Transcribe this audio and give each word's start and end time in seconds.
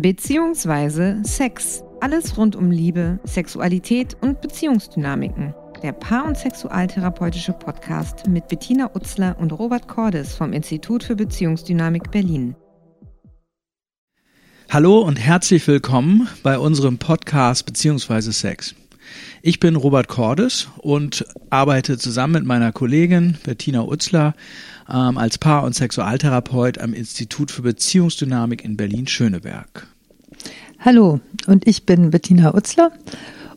beziehungsweise 0.00 1.20
Sex. 1.24 1.82
Alles 2.00 2.38
rund 2.38 2.56
um 2.56 2.70
Liebe, 2.70 3.18
Sexualität 3.24 4.16
und 4.22 4.40
Beziehungsdynamiken. 4.40 5.54
Der 5.82 5.92
Paar- 5.92 6.26
und 6.26 6.38
Sexualtherapeutische 6.38 7.52
Podcast 7.52 8.26
mit 8.26 8.48
Bettina 8.48 8.90
Utzler 8.94 9.36
und 9.38 9.52
Robert 9.52 9.88
Cordes 9.88 10.34
vom 10.34 10.52
Institut 10.52 11.04
für 11.04 11.16
Beziehungsdynamik 11.16 12.10
Berlin. 12.10 12.56
Hallo 14.70 15.00
und 15.00 15.16
herzlich 15.16 15.66
willkommen 15.66 16.28
bei 16.42 16.58
unserem 16.58 16.98
Podcast 16.98 17.66
beziehungsweise 17.66 18.32
Sex. 18.32 18.74
Ich 19.42 19.58
bin 19.58 19.76
Robert 19.76 20.08
Cordes 20.08 20.68
und 20.78 21.24
arbeite 21.50 21.98
zusammen 21.98 22.34
mit 22.34 22.44
meiner 22.44 22.72
Kollegin 22.72 23.36
Bettina 23.42 23.82
Utzler 23.82 24.34
ähm, 24.88 25.18
als 25.18 25.38
Paar- 25.38 25.64
und 25.64 25.74
Sexualtherapeut 25.74 26.78
am 26.78 26.94
Institut 26.94 27.50
für 27.50 27.62
Beziehungsdynamik 27.62 28.64
in 28.64 28.76
Berlin-Schöneberg. 28.76 29.89
Hallo, 30.82 31.20
und 31.46 31.68
ich 31.68 31.84
bin 31.84 32.10
Bettina 32.10 32.54
Utzler. 32.54 32.90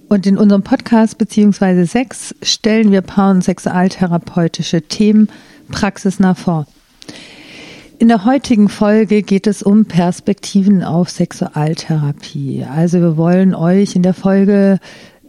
Und 0.09 0.27
in 0.27 0.37
unserem 0.37 0.61
Podcast 0.61 1.17
beziehungsweise 1.17 1.85
Sex 1.85 2.35
stellen 2.41 2.91
wir 2.91 2.99
Paar- 2.99 3.31
und 3.31 3.45
Sexualtherapeutische 3.45 4.81
Themen 4.81 5.29
praxisnah 5.71 6.35
vor. 6.35 6.67
In 7.97 8.09
der 8.09 8.25
heutigen 8.25 8.67
Folge 8.67 9.21
geht 9.21 9.47
es 9.47 9.63
um 9.63 9.85
Perspektiven 9.85 10.83
auf 10.83 11.09
Sexualtherapie. 11.09 12.65
Also 12.69 12.99
wir 12.99 13.15
wollen 13.15 13.55
euch 13.55 13.95
in 13.95 14.03
der 14.03 14.13
Folge 14.13 14.79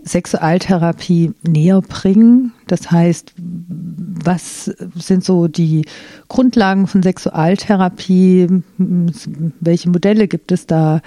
Sexualtherapie 0.02 1.32
näher 1.46 1.80
bringen. 1.80 2.52
Das 2.66 2.90
heißt, 2.90 3.34
was 3.38 4.64
sind 4.96 5.22
so 5.22 5.46
die 5.46 5.86
Grundlagen 6.26 6.88
von 6.88 7.04
Sexualtherapie? 7.04 8.48
Welche 8.78 9.90
Modelle 9.90 10.26
gibt 10.26 10.50
es 10.50 10.66
da? 10.66 11.00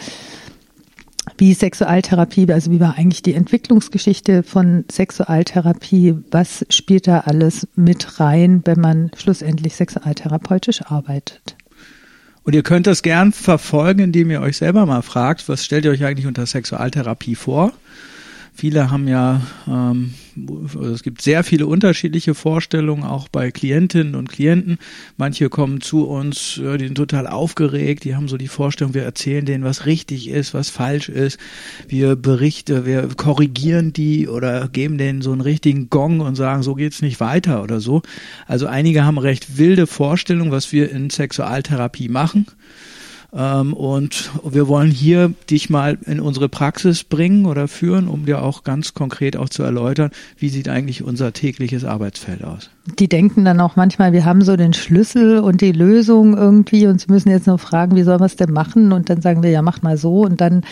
Wie 1.37 1.53
Sexualtherapie, 1.53 2.51
also 2.51 2.71
wie 2.71 2.79
war 2.79 2.95
eigentlich 2.97 3.21
die 3.21 3.33
Entwicklungsgeschichte 3.33 4.43
von 4.43 4.85
Sexualtherapie? 4.91 6.15
Was 6.31 6.65
spielt 6.69 7.07
da 7.07 7.21
alles 7.21 7.67
mit 7.75 8.19
rein, 8.19 8.61
wenn 8.65 8.79
man 8.79 9.11
schlussendlich 9.15 9.75
sexualtherapeutisch 9.75 10.83
arbeitet? 10.83 11.55
Und 12.43 12.53
ihr 12.53 12.63
könnt 12.63 12.87
das 12.87 13.03
gern 13.03 13.33
verfolgen, 13.33 13.99
indem 13.99 14.31
ihr 14.31 14.39
euch 14.39 14.55
selber 14.55 14.85
mal 14.85 15.01
fragt, 15.01 15.49
was 15.49 15.65
stellt 15.65 15.83
ihr 15.83 15.91
euch 15.91 16.05
eigentlich 16.05 16.27
unter 16.27 16.45
Sexualtherapie 16.45 17.35
vor? 17.35 17.73
Viele 18.53 18.89
haben 18.89 19.07
ja, 19.07 19.41
ähm, 19.67 20.13
es 20.93 21.03
gibt 21.03 21.21
sehr 21.21 21.43
viele 21.43 21.67
unterschiedliche 21.67 22.35
Vorstellungen, 22.35 23.03
auch 23.03 23.27
bei 23.27 23.51
Klientinnen 23.51 24.15
und 24.15 24.29
Klienten. 24.29 24.77
Manche 25.17 25.49
kommen 25.49 25.81
zu 25.81 26.07
uns, 26.07 26.55
die 26.55 26.85
sind 26.85 26.95
total 26.95 27.27
aufgeregt, 27.27 28.03
die 28.03 28.15
haben 28.15 28.27
so 28.27 28.37
die 28.37 28.47
Vorstellung, 28.47 28.93
wir 28.93 29.03
erzählen 29.03 29.45
denen, 29.45 29.63
was 29.63 29.85
richtig 29.85 30.29
ist, 30.29 30.53
was 30.53 30.69
falsch 30.69 31.09
ist. 31.09 31.39
Wir 31.87 32.15
berichten, 32.15 32.85
wir 32.85 33.07
korrigieren 33.15 33.93
die 33.93 34.27
oder 34.27 34.67
geben 34.67 34.97
denen 34.97 35.21
so 35.21 35.31
einen 35.31 35.41
richtigen 35.41 35.89
Gong 35.89 36.19
und 36.19 36.35
sagen, 36.35 36.63
so 36.63 36.75
geht's 36.75 37.01
nicht 37.01 37.19
weiter 37.19 37.63
oder 37.63 37.79
so. 37.79 38.01
Also 38.45 38.67
einige 38.67 39.03
haben 39.05 39.17
recht 39.17 39.57
wilde 39.57 39.87
Vorstellungen, 39.87 40.51
was 40.51 40.71
wir 40.71 40.91
in 40.91 41.09
Sexualtherapie 41.09 42.09
machen. 42.09 42.45
Ähm, 43.33 43.73
und 43.73 44.31
wir 44.49 44.67
wollen 44.67 44.89
hier 44.89 45.33
dich 45.49 45.69
mal 45.69 45.97
in 46.05 46.19
unsere 46.19 46.47
Praxis 46.47 47.03
bringen 47.03 47.45
oder 47.45 47.67
führen, 47.67 48.07
um 48.07 48.25
dir 48.25 48.41
auch 48.41 48.63
ganz 48.63 48.93
konkret 48.93 49.35
auch 49.35 49.49
zu 49.49 49.63
erläutern, 49.63 50.11
wie 50.37 50.49
sieht 50.49 50.69
eigentlich 50.69 51.03
unser 51.03 51.33
tägliches 51.33 51.83
Arbeitsfeld 51.83 52.43
aus. 52.43 52.69
Die 52.99 53.09
denken 53.09 53.43
dann 53.43 53.59
auch 53.59 53.75
manchmal, 53.75 54.13
wir 54.13 54.23
haben 54.23 54.41
so 54.41 54.55
den 54.55 54.73
Schlüssel 54.73 55.39
und 55.39 55.61
die 55.61 55.73
Lösung 55.73 56.37
irgendwie 56.37 56.87
und 56.87 57.01
sie 57.01 57.11
müssen 57.11 57.29
jetzt 57.29 57.47
nur 57.47 57.59
fragen, 57.59 57.95
wie 57.95 58.03
sollen 58.03 58.21
wir 58.21 58.25
es 58.25 58.37
denn 58.37 58.51
machen? 58.51 58.93
Und 58.93 59.09
dann 59.09 59.21
sagen 59.21 59.43
wir, 59.43 59.49
ja, 59.49 59.61
mach 59.61 59.81
mal 59.81 59.97
so 59.97 60.21
und 60.21 60.39
dann 60.39 60.63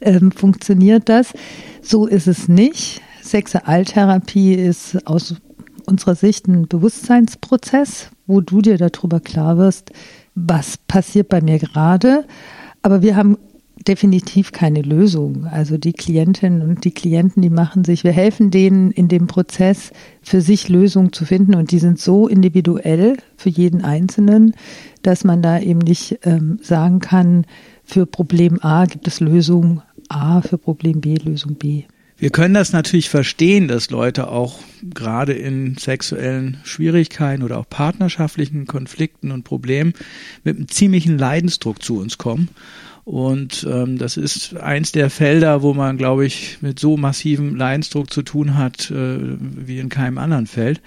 ähm, 0.00 0.32
funktioniert 0.32 1.08
das. 1.08 1.34
So 1.82 2.06
ist 2.06 2.26
es 2.26 2.48
nicht. 2.48 3.02
Sexualtherapie 3.22 4.54
ist 4.54 5.06
aus 5.06 5.34
unserer 5.88 6.14
Sicht 6.14 6.46
ein 6.46 6.68
Bewusstseinsprozess, 6.68 8.10
wo 8.26 8.40
du 8.40 8.60
dir 8.60 8.76
darüber 8.76 9.20
klar 9.20 9.58
wirst, 9.58 9.90
was 10.34 10.76
passiert 10.76 11.28
bei 11.28 11.40
mir 11.40 11.58
gerade. 11.58 12.24
Aber 12.82 13.02
wir 13.02 13.16
haben 13.16 13.38
definitiv 13.86 14.52
keine 14.52 14.82
Lösung. 14.82 15.46
Also 15.46 15.78
die 15.78 15.92
Klientinnen 15.92 16.62
und 16.62 16.84
die 16.84 16.90
Klienten, 16.90 17.42
die 17.42 17.50
machen 17.50 17.84
sich, 17.84 18.04
wir 18.04 18.12
helfen 18.12 18.50
denen 18.50 18.90
in 18.90 19.08
dem 19.08 19.26
Prozess 19.26 19.92
für 20.22 20.40
sich 20.40 20.68
Lösungen 20.68 21.12
zu 21.12 21.24
finden 21.24 21.54
und 21.54 21.70
die 21.70 21.78
sind 21.78 21.98
so 21.98 22.28
individuell 22.28 23.16
für 23.36 23.48
jeden 23.50 23.84
Einzelnen, 23.84 24.54
dass 25.02 25.24
man 25.24 25.42
da 25.42 25.58
eben 25.60 25.78
nicht 25.78 26.18
ähm, 26.24 26.58
sagen 26.62 26.98
kann, 26.98 27.46
für 27.84 28.04
Problem 28.04 28.58
A 28.62 28.84
gibt 28.84 29.06
es 29.06 29.20
Lösung 29.20 29.82
A, 30.08 30.42
für 30.42 30.58
Problem 30.58 31.00
B 31.00 31.16
Lösung 31.16 31.54
B. 31.54 31.84
Wir 32.20 32.30
können 32.30 32.54
das 32.54 32.72
natürlich 32.72 33.10
verstehen, 33.10 33.68
dass 33.68 33.90
Leute 33.90 34.28
auch 34.28 34.58
gerade 34.82 35.34
in 35.34 35.76
sexuellen 35.76 36.58
Schwierigkeiten 36.64 37.44
oder 37.44 37.58
auch 37.58 37.68
partnerschaftlichen 37.68 38.66
Konflikten 38.66 39.30
und 39.30 39.44
Problemen 39.44 39.94
mit 40.42 40.56
einem 40.56 40.66
ziemlichen 40.66 41.16
Leidensdruck 41.16 41.80
zu 41.80 41.98
uns 42.00 42.18
kommen. 42.18 42.48
Und 43.04 43.66
ähm, 43.70 43.98
das 43.98 44.16
ist 44.16 44.56
eins 44.56 44.90
der 44.90 45.10
Felder, 45.10 45.62
wo 45.62 45.74
man, 45.74 45.96
glaube 45.96 46.26
ich, 46.26 46.58
mit 46.60 46.80
so 46.80 46.96
massivem 46.96 47.54
Leidensdruck 47.54 48.12
zu 48.12 48.22
tun 48.22 48.56
hat, 48.56 48.90
äh, 48.90 49.18
wie 49.20 49.78
in 49.78 49.88
keinem 49.88 50.18
anderen 50.18 50.46
Feld 50.46 50.80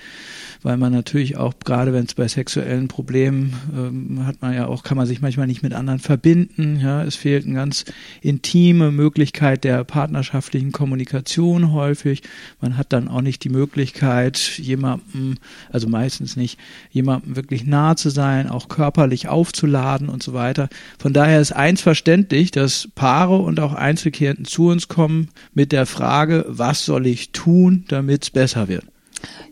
weil 0.64 0.78
man 0.78 0.92
natürlich 0.94 1.38
auch, 1.38 1.54
gerade 1.64 1.94
wenn 1.94 2.06
es 2.06 2.14
bei 2.14 2.28
sexuellen 2.28 2.88
Problemen 2.88 3.54
ähm, 3.76 4.26
hat 4.26 4.42
man 4.42 4.54
ja 4.54 4.68
auch, 4.68 4.84
kann 4.84 4.98
man 4.98 5.08
sich 5.08 5.22
manchmal 5.22 5.48
nicht 5.48 5.64
mit 5.64 5.74
anderen 5.74 6.00
verbinden. 6.00 6.80
Ja, 6.80 7.04
es 7.04 7.16
fehlt 7.16 7.46
eine 7.46 7.56
ganz 7.56 7.86
intime 8.22 8.92
Möglichkeit 8.92 9.64
der 9.64 9.84
partnerschaftlichen 9.84 10.72
Kommunikation 10.72 11.72
häufig. 11.72 12.22
Man 12.60 12.78
hat 12.78 12.94
dann 12.94 13.08
auch 13.08 13.22
nicht 13.22 13.44
die 13.44 13.50
Möglichkeit, 13.50 14.38
jemandem, 14.58 15.38
also 15.72 15.88
meistens 15.88 16.36
nicht, 16.36 16.60
jemandem 16.92 17.36
wirklich 17.36 17.66
nah 17.66 17.96
zu 17.96 18.10
sein, 18.10 18.50
auch 18.50 18.68
körperlich 18.68 19.28
aufzuladen 19.28 20.10
und 20.10 20.22
so 20.22 20.34
weiter. 20.34 20.70
Von 21.00 21.14
daher 21.14 21.42
ist 21.42 21.52
eins 21.52 21.82
verständlich, 21.82 22.52
dass 22.52 22.88
Paare 22.96 23.38
und 23.38 23.60
auch 23.60 23.74
Einzelklienten 23.74 24.46
zu 24.46 24.68
uns 24.68 24.88
kommen 24.88 25.30
mit 25.54 25.72
der 25.72 25.86
Frage, 25.86 26.46
was 26.48 26.86
soll 26.86 27.08
ich 27.08 27.32
tun, 27.32 27.86
damit 27.88 28.24
es 28.24 28.30
besser 28.30 28.68
wird? 28.68 28.86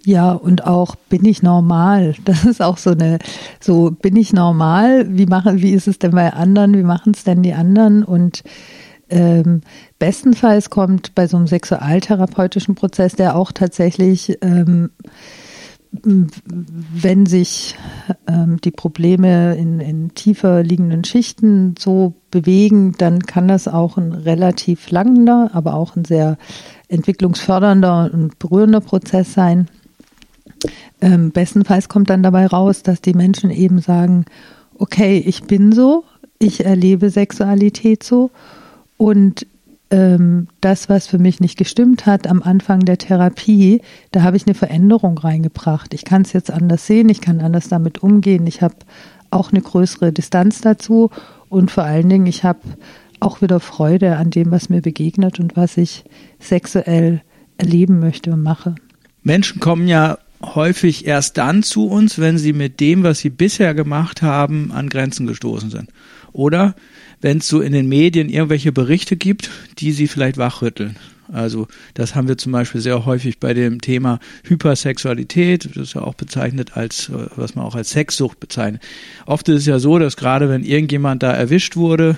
Ja, 0.05 0.31
und 0.31 0.65
auch 0.65 0.95
bin 0.95 1.25
ich 1.25 1.41
normal? 1.41 2.15
Das 2.25 2.45
ist 2.45 2.61
auch 2.61 2.77
so 2.77 2.91
eine, 2.91 3.19
so 3.59 3.91
bin 3.91 4.15
ich 4.15 4.33
normal? 4.33 5.05
Wie 5.09 5.25
machen, 5.25 5.61
wie 5.61 5.71
ist 5.71 5.87
es 5.87 5.99
denn 5.99 6.11
bei 6.11 6.33
anderen? 6.33 6.77
Wie 6.77 6.83
machen 6.83 7.13
es 7.15 7.23
denn 7.23 7.43
die 7.43 7.53
anderen? 7.53 8.03
Und 8.03 8.43
ähm, 9.09 9.61
bestenfalls 9.97 10.69
kommt 10.69 11.15
bei 11.15 11.27
so 11.27 11.38
einem 11.38 11.47
sexualtherapeutischen 11.47 12.75
Prozess, 12.75 13.13
der 13.13 13.35
auch 13.35 13.51
tatsächlich, 13.51 14.38
ähm, 14.41 14.91
wenn 15.91 17.25
sich 17.25 17.75
ähm, 18.27 18.61
die 18.63 18.69
Probleme 18.69 19.55
in, 19.55 19.79
in 19.79 20.13
tiefer 20.13 20.61
liegenden 20.61 21.03
Schichten 21.03 21.73
so 21.79 22.13
bewegen, 22.29 22.93
dann 22.99 23.23
kann 23.23 23.47
das 23.47 23.67
auch 23.67 23.97
ein 23.97 24.13
relativ 24.13 24.91
langender, 24.91 25.49
aber 25.53 25.73
auch 25.73 25.95
ein 25.95 26.05
sehr 26.05 26.38
entwicklungsfördernder 26.89 28.11
und 28.13 28.38
berührender 28.38 28.81
Prozess 28.81 29.33
sein. 29.33 29.67
Ähm, 31.01 31.31
bestenfalls 31.31 31.89
kommt 31.89 32.09
dann 32.09 32.23
dabei 32.23 32.45
raus, 32.47 32.83
dass 32.83 33.01
die 33.01 33.13
Menschen 33.13 33.51
eben 33.51 33.79
sagen, 33.79 34.25
okay, 34.77 35.23
ich 35.25 35.43
bin 35.43 35.71
so, 35.71 36.03
ich 36.39 36.65
erlebe 36.65 37.09
Sexualität 37.09 38.03
so 38.03 38.31
und 38.97 39.45
ähm, 39.91 40.47
das, 40.61 40.89
was 40.89 41.07
für 41.07 41.17
mich 41.17 41.39
nicht 41.39 41.57
gestimmt 41.57 42.05
hat 42.05 42.27
am 42.27 42.43
Anfang 42.43 42.81
der 42.81 42.97
Therapie, 42.97 43.81
da 44.11 44.23
habe 44.23 44.38
ich 44.38 44.45
eine 44.45 44.53
Veränderung 44.53 45.17
reingebracht. 45.17 45.93
Ich 45.93 46.05
kann 46.05 46.21
es 46.21 46.33
jetzt 46.33 46.51
anders 46.51 46.85
sehen, 46.85 47.09
ich 47.09 47.21
kann 47.21 47.39
anders 47.39 47.69
damit 47.69 48.03
umgehen, 48.03 48.45
ich 48.45 48.61
habe 48.61 48.75
auch 49.31 49.51
eine 49.51 49.61
größere 49.61 50.11
Distanz 50.11 50.61
dazu 50.61 51.09
und 51.49 51.71
vor 51.71 51.83
allen 51.83 52.09
Dingen, 52.09 52.25
ich 52.25 52.43
habe 52.43 52.59
auch 53.19 53.41
wieder 53.41 53.59
Freude 53.59 54.17
an 54.17 54.29
dem, 54.29 54.51
was 54.51 54.69
mir 54.69 54.81
begegnet 54.81 55.39
und 55.39 55.57
was 55.57 55.77
ich 55.77 56.03
sexuell 56.39 57.21
erleben 57.57 58.00
möchte 58.00 58.31
und 58.31 58.41
mache. 58.41 58.75
Menschen 59.24 59.59
kommen 59.59 59.88
ja 59.88 60.18
häufig 60.41 61.06
erst 61.06 61.38
dann 61.38 61.63
zu 61.63 61.88
uns, 61.88 62.19
wenn 62.19 62.38
sie 62.38 62.53
mit 62.53 62.80
dem, 62.80 63.03
was 63.03 63.19
sie 63.19 63.30
bisher 63.30 63.74
gemacht 63.74 64.21
haben, 64.21 64.71
an 64.71 64.89
Grenzen 64.89 65.27
gestoßen 65.27 65.69
sind. 65.69 65.89
Oder 66.31 66.75
wenn 67.21 67.39
es 67.39 67.47
so 67.47 67.62
in 67.62 67.74
den 67.74 67.89
Medien 67.89 68.30
irgendwelche 68.30 68.71
Berichte 68.71 69.18
gibt, 69.18 69.50
die 69.80 69.91
sie 69.91 70.07
vielleicht 70.07 70.38
wachrütteln. 70.38 70.95
Also 71.31 71.68
das 71.94 72.15
haben 72.15 72.27
wir 72.27 72.38
zum 72.38 72.51
Beispiel 72.51 72.81
sehr 72.81 73.06
häufig 73.06 73.39
bei 73.39 73.53
dem 73.53 73.81
Thema 73.81 74.19
Hypersexualität, 74.45 75.65
das 75.65 75.77
ist 75.77 75.94
ja 75.94 76.01
auch 76.01 76.15
bezeichnet 76.15 76.75
als, 76.75 77.12
was 77.36 77.56
man 77.56 77.65
auch 77.65 77.75
als 77.75 77.91
Sexsucht 77.91 78.39
bezeichnet. 78.39 78.81
Oft 79.25 79.47
ist 79.50 79.59
es 79.62 79.65
ja 79.68 79.77
so, 79.77 80.00
dass 80.00 80.18
gerade 80.18 80.50
wenn 80.50 80.63
irgendjemand 80.63 81.21
da 81.21 81.31
erwischt 81.31 81.75
wurde, 81.75 82.18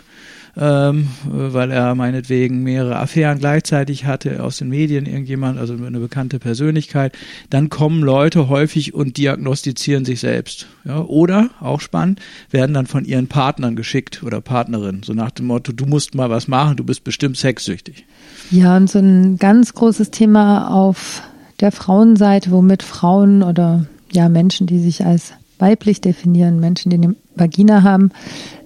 ähm, 0.57 1.07
weil 1.25 1.71
er 1.71 1.95
meinetwegen 1.95 2.63
mehrere 2.63 2.98
Affären 2.98 3.39
gleichzeitig 3.39 4.06
hatte, 4.06 4.44
aus 4.44 4.57
den 4.57 4.69
Medien 4.69 5.06
irgendjemand, 5.06 5.59
also 5.59 5.74
eine 5.74 6.00
bekannte 6.00 6.39
Persönlichkeit, 6.39 7.18
dann 7.50 7.69
kommen 7.69 8.03
Leute 8.03 8.50
häufig 8.50 8.94
und 8.94 9.18
diagnostizieren 9.18 10.06
sich 10.06 10.19
selbst. 10.19 10.68
Ja, 10.83 11.01
oder, 11.01 11.50
auch 11.59 11.80
spannend, 11.80 12.19
werden 12.50 12.74
dann 12.74 12.88
von 12.88 13.06
ihren 13.06 13.27
Partnern 13.27 13.75
geschickt 13.75 14.24
oder 14.24 14.42
Partnerinnen, 14.42 15.03
so 15.03 15.13
nach 15.13 15.31
dem 15.31 15.48
Motto, 15.48 15.71
du 15.71 15.86
musst 15.86 16.15
mal 16.15 16.30
was 16.30 16.48
machen, 16.48 16.77
du 16.77 16.83
bist 16.83 17.04
bestimmt 17.04 17.38
sexsüchtig. 17.38 18.06
Ja, 18.50 18.75
und 18.75 18.89
so 18.89 19.00
ein 19.00 19.38
ganz 19.38 19.74
großes 19.74 20.12
Thema 20.12 20.69
auf 20.74 21.24
der 21.62 21.71
Frauenseite, 21.71 22.51
womit 22.51 22.83
Frauen 22.83 23.44
oder 23.44 23.86
ja 24.12 24.27
Menschen, 24.27 24.68
die 24.68 24.80
sich 24.80 25.06
als 25.06 25.33
weiblich 25.59 26.01
definieren, 26.01 26.59
Menschen, 26.59 26.89
die 26.89 26.97
eine 26.97 27.15
Vagina 27.36 27.83
haben, 27.83 28.12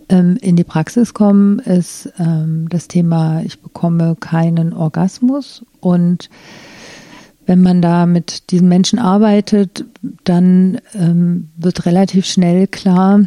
in 0.08 0.56
die 0.56 0.64
Praxis 0.64 1.14
kommen, 1.14 1.60
ist 1.60 2.12
ähm, 2.20 2.68
das 2.70 2.88
Thema, 2.88 3.42
ich 3.42 3.60
bekomme 3.60 4.16
keinen 4.20 4.74
Orgasmus. 4.74 5.66
Und 5.80 6.30
wenn 7.46 7.62
man 7.62 7.82
da 7.82 8.06
mit 8.06 8.52
diesen 8.52 8.68
Menschen 8.68 9.00
arbeitet, 9.00 9.86
dann 10.24 10.80
ähm, 10.94 11.50
wird 11.58 11.86
relativ 11.86 12.26
schnell 12.26 12.68
klar, 12.68 13.22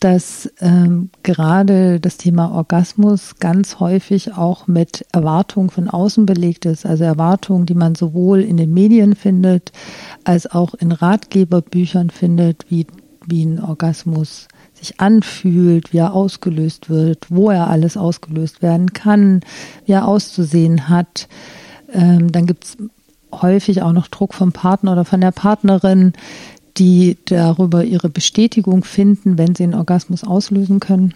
dass 0.00 0.50
ähm, 0.60 1.10
gerade 1.22 2.00
das 2.00 2.16
Thema 2.16 2.52
Orgasmus 2.52 3.36
ganz 3.38 3.80
häufig 3.80 4.32
auch 4.32 4.66
mit 4.66 5.04
Erwartungen 5.12 5.68
von 5.68 5.88
außen 5.88 6.24
belegt 6.24 6.64
ist. 6.64 6.86
Also 6.86 7.04
Erwartungen, 7.04 7.66
die 7.66 7.74
man 7.74 7.94
sowohl 7.94 8.40
in 8.40 8.56
den 8.56 8.72
Medien 8.72 9.14
findet, 9.14 9.72
als 10.24 10.50
auch 10.50 10.72
in 10.72 10.92
Ratgeberbüchern 10.92 12.08
findet, 12.08 12.64
wie, 12.70 12.86
wie 13.26 13.44
ein 13.44 13.62
Orgasmus 13.62 14.48
sich 14.80 15.00
anfühlt, 15.00 15.92
wie 15.92 15.98
er 15.98 16.14
ausgelöst 16.14 16.90
wird, 16.90 17.26
wo 17.28 17.50
er 17.50 17.68
alles 17.68 17.96
ausgelöst 17.96 18.62
werden 18.62 18.92
kann, 18.92 19.40
wie 19.86 19.92
er 19.92 20.08
auszusehen 20.08 20.88
hat. 20.88 21.28
Ähm, 21.92 22.32
dann 22.32 22.46
gibt 22.46 22.64
es 22.64 22.76
häufig 23.32 23.82
auch 23.82 23.92
noch 23.92 24.08
Druck 24.08 24.34
vom 24.34 24.52
Partner 24.52 24.92
oder 24.92 25.04
von 25.04 25.20
der 25.20 25.30
Partnerin, 25.30 26.14
die 26.76 27.18
darüber 27.26 27.84
ihre 27.84 28.08
Bestätigung 28.08 28.84
finden, 28.84 29.38
wenn 29.38 29.54
sie 29.54 29.64
einen 29.64 29.74
Orgasmus 29.74 30.24
auslösen 30.24 30.80
können. 30.80 31.14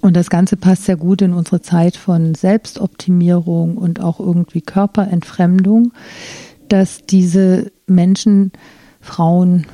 Und 0.00 0.16
das 0.16 0.30
Ganze 0.30 0.56
passt 0.56 0.84
sehr 0.84 0.96
gut 0.96 1.20
in 1.20 1.34
unsere 1.34 1.60
Zeit 1.60 1.96
von 1.96 2.34
Selbstoptimierung 2.34 3.76
und 3.76 4.00
auch 4.00 4.18
irgendwie 4.18 4.62
Körperentfremdung, 4.62 5.92
dass 6.68 7.04
diese 7.04 7.70
Menschen, 7.86 8.52
Frauen, 9.00 9.66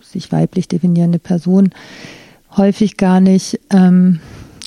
sich 0.00 0.32
weiblich 0.32 0.66
definierende 0.66 1.18
Personen, 1.18 1.70
häufig 2.56 2.96
gar 2.96 3.20
nicht, 3.20 3.60
ähm, 3.70 4.20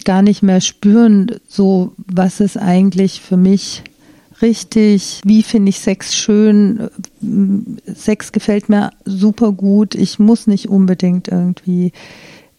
gar 0.06 0.22
nicht 0.22 0.42
mehr 0.42 0.62
spüren, 0.62 1.28
so 1.48 1.94
was 1.98 2.40
ist 2.40 2.58
eigentlich 2.58 3.22
für 3.22 3.38
mich 3.38 3.84
richtig, 4.42 5.22
wie 5.24 5.44
finde 5.44 5.70
ich 5.70 5.80
Sex 5.80 6.16
schön, 6.16 6.90
Sex 7.86 8.32
gefällt 8.32 8.70
mir 8.70 8.92
super 9.06 9.52
gut, 9.52 9.96
ich 9.96 10.20
muss 10.20 10.48
nicht 10.48 10.70
unbedingt 10.70 11.28
irgendwie 11.28 11.92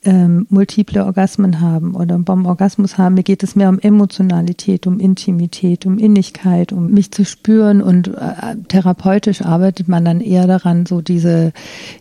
ähm, 0.04 0.46
multiple 0.50 1.04
Orgasmen 1.04 1.60
haben 1.60 1.94
oder 1.94 2.19
beim 2.19 2.46
Orgasmus 2.46 2.99
haben. 2.99 3.14
Mir 3.14 3.22
geht 3.22 3.43
es 3.43 3.54
mehr 3.54 3.69
um 3.69 3.78
Emotionalität, 3.78 4.87
um 4.87 4.99
Intimität, 4.99 5.87
um 5.87 5.99
Innigkeit, 5.99 6.72
um 6.72 6.90
mich 6.90 7.12
zu 7.12 7.25
spüren 7.25 7.81
und 7.81 8.08
äh, 8.08 8.56
therapeutisch 8.69 9.43
arbeitet 9.43 9.88
man 9.88 10.04
dann 10.04 10.20
eher 10.20 10.46
daran, 10.46 10.87
so 10.87 11.00
diese, 11.00 11.52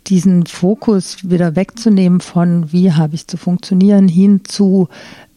diesen 0.07 0.45
Fokus 0.48 1.30
wieder 1.30 1.56
wegzunehmen 1.56 2.21
von 2.21 2.71
wie 2.71 2.92
habe 2.92 3.15
ich 3.15 3.27
zu 3.27 3.38
funktionieren 3.38 4.07
hin 4.07 4.42
zu 4.45 4.88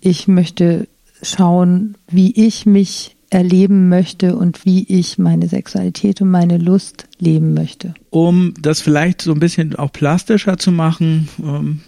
ich 0.00 0.28
möchte 0.28 0.88
schauen, 1.22 1.96
wie 2.08 2.32
ich 2.46 2.66
mich 2.66 3.13
erleben 3.34 3.88
möchte 3.88 4.36
und 4.36 4.64
wie 4.64 4.84
ich 4.84 5.18
meine 5.18 5.48
Sexualität 5.48 6.20
und 6.20 6.30
meine 6.30 6.56
Lust 6.56 7.08
leben 7.18 7.52
möchte. 7.52 7.92
Um 8.10 8.54
das 8.60 8.80
vielleicht 8.80 9.22
so 9.22 9.32
ein 9.32 9.40
bisschen 9.40 9.74
auch 9.74 9.92
plastischer 9.92 10.56
zu 10.56 10.70
machen, 10.70 11.28
ähm, 11.42 11.80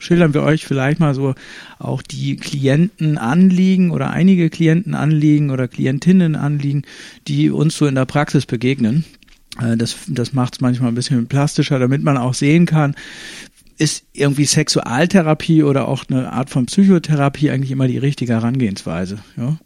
schildern 0.00 0.34
wir 0.34 0.42
euch 0.42 0.66
vielleicht 0.66 0.98
mal 0.98 1.14
so 1.14 1.36
auch 1.78 2.02
die 2.02 2.34
Klientenanliegen 2.34 3.92
oder 3.92 4.10
einige 4.10 4.50
Klientenanliegen 4.50 5.50
oder 5.50 5.68
Klientinnenanliegen, 5.68 6.82
die 7.28 7.50
uns 7.50 7.76
so 7.76 7.86
in 7.86 7.94
der 7.94 8.04
Praxis 8.04 8.44
begegnen. 8.44 9.04
Äh, 9.62 9.76
das, 9.76 9.96
das 10.08 10.32
macht 10.32 10.54
es 10.54 10.60
manchmal 10.60 10.90
ein 10.90 10.96
bisschen 10.96 11.28
plastischer, 11.28 11.78
damit 11.78 12.02
man 12.02 12.16
auch 12.16 12.34
sehen 12.34 12.66
kann, 12.66 12.96
ist 13.76 14.04
irgendwie 14.12 14.46
Sexualtherapie 14.46 15.62
oder 15.62 15.86
auch 15.86 16.06
eine 16.10 16.32
Art 16.32 16.50
von 16.50 16.66
Psychotherapie 16.66 17.50
eigentlich 17.52 17.70
immer 17.70 17.86
die 17.86 17.98
richtige 17.98 18.32
Herangehensweise. 18.32 19.20
Ja? 19.36 19.58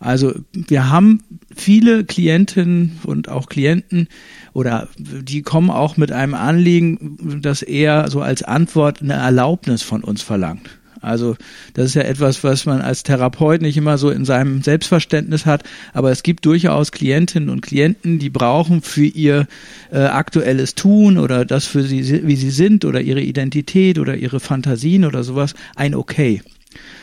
Also 0.00 0.34
wir 0.52 0.90
haben 0.90 1.22
viele 1.54 2.04
Klientinnen 2.04 3.00
und 3.04 3.28
auch 3.28 3.48
Klienten 3.48 4.08
oder 4.52 4.88
die 4.98 5.42
kommen 5.42 5.70
auch 5.70 5.96
mit 5.96 6.12
einem 6.12 6.34
Anliegen, 6.34 7.40
das 7.42 7.62
eher 7.62 8.08
so 8.10 8.20
als 8.20 8.42
Antwort 8.42 9.02
eine 9.02 9.14
Erlaubnis 9.14 9.82
von 9.82 10.04
uns 10.04 10.22
verlangt. 10.22 10.70
Also 11.00 11.36
das 11.74 11.86
ist 11.86 11.94
ja 11.94 12.02
etwas, 12.02 12.42
was 12.42 12.66
man 12.66 12.80
als 12.80 13.02
Therapeut 13.02 13.62
nicht 13.62 13.76
immer 13.76 13.98
so 13.98 14.10
in 14.10 14.24
seinem 14.24 14.62
Selbstverständnis 14.62 15.46
hat, 15.46 15.62
aber 15.92 16.10
es 16.10 16.22
gibt 16.22 16.44
durchaus 16.44 16.92
Klientinnen 16.92 17.50
und 17.50 17.60
Klienten, 17.60 18.18
die 18.18 18.30
brauchen 18.30 18.82
für 18.82 19.04
ihr 19.04 19.46
äh, 19.92 19.98
aktuelles 19.98 20.74
Tun 20.74 21.18
oder 21.18 21.44
das 21.44 21.66
für 21.66 21.82
sie, 21.82 22.26
wie 22.26 22.36
sie 22.36 22.50
sind 22.50 22.84
oder 22.84 23.00
ihre 23.00 23.20
Identität 23.20 23.98
oder 23.98 24.16
ihre 24.16 24.40
Fantasien 24.40 25.04
oder 25.04 25.22
sowas 25.22 25.54
ein 25.76 25.94
Okay. 25.94 26.42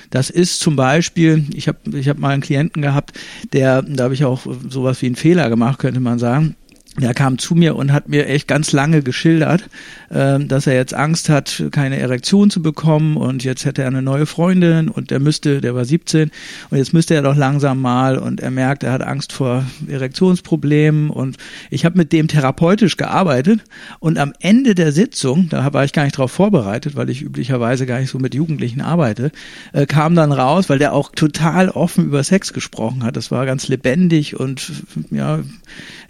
Das 0.10 0.30
ist 0.30 0.60
zum 0.60 0.76
Beispiel, 0.76 1.46
ich 1.54 1.68
habe 1.68 1.80
ich 1.98 2.10
hab 2.10 2.20
mal 2.20 2.30
einen 2.30 2.42
Klienten 2.42 2.82
gehabt, 2.82 3.18
der, 3.54 3.82
da 3.82 4.06
habe 4.06 4.14
ich 4.14 4.26
auch 4.26 4.46
sowas 4.70 5.02
wie 5.02 5.08
einen 5.08 5.16
Fehler 5.16 5.50
gemacht, 5.50 5.80
könnte 5.80 6.00
man 6.00 6.20
sagen 6.20 6.56
der 6.98 7.14
kam 7.14 7.38
zu 7.38 7.56
mir 7.56 7.76
und 7.76 7.92
hat 7.92 8.08
mir 8.08 8.28
echt 8.28 8.48
ganz 8.48 8.72
lange 8.72 9.02
geschildert, 9.02 9.70
äh, 10.10 10.40
dass 10.40 10.66
er 10.66 10.76
jetzt 10.76 10.94
Angst 10.94 11.28
hat, 11.28 11.64
keine 11.72 12.00
Erektion 12.00 12.50
zu 12.50 12.62
bekommen 12.62 13.18
und 13.18 13.44
jetzt 13.44 13.66
hätte 13.66 13.82
er 13.82 13.90
eine 13.90 14.02
neue 14.02 14.26
Freundin 14.26 14.88
und 14.88 15.12
er 15.12 15.20
müsste, 15.20 15.60
der 15.60 15.76
war 15.76 15.84
17 15.84 16.32
und 16.70 16.78
jetzt 16.78 16.94
müsste 16.94 17.14
er 17.14 17.22
doch 17.22 17.36
langsam 17.36 17.82
mal 17.82 18.18
und 18.18 18.40
er 18.40 18.52
merkt, 18.52 18.84
er 18.84 18.94
hat 18.94 19.04
Angst 19.04 19.34
vor 19.34 19.66
Erektionsproblemen 19.88 21.10
und 21.10 21.36
ich 21.70 21.84
habe 21.84 21.98
mit 21.98 22.14
dem 22.14 22.30
therapeutisch 22.30 22.96
gearbeitet 22.96 23.62
und 24.00 24.18
am 24.18 24.34
Ende 24.40 24.74
der 24.74 24.94
Sitzung, 24.94 25.50
da 25.50 25.74
war 25.74 25.84
ich 25.84 25.92
gar 25.92 26.04
nicht 26.04 26.18
darauf 26.18 26.32
vorbereitet, 26.32 26.96
weil 26.96 27.10
ich 27.10 27.22
üblicherweise 27.22 27.86
gar 27.86 28.00
nicht 28.00 28.10
so 28.10 28.20
mit 28.20 28.34
Jugendlichen 28.34 28.80
arbeite, 28.80 29.32
äh, 29.74 29.86
kam 29.86 30.16
dann 30.16 30.32
raus, 30.32 30.70
weil 30.70 30.80
der 30.80 30.94
auch 30.94 31.12
total 31.12 31.70
offen 31.70 32.06
über 32.06 32.24
Sex 32.24 32.54
gesprochen 32.54 33.04
hat. 33.04 33.18
Das 33.18 33.32
war 33.32 33.46
ganz 33.46 33.68
lebendig 33.68 34.40
und 34.40 34.72
ja 35.12 35.40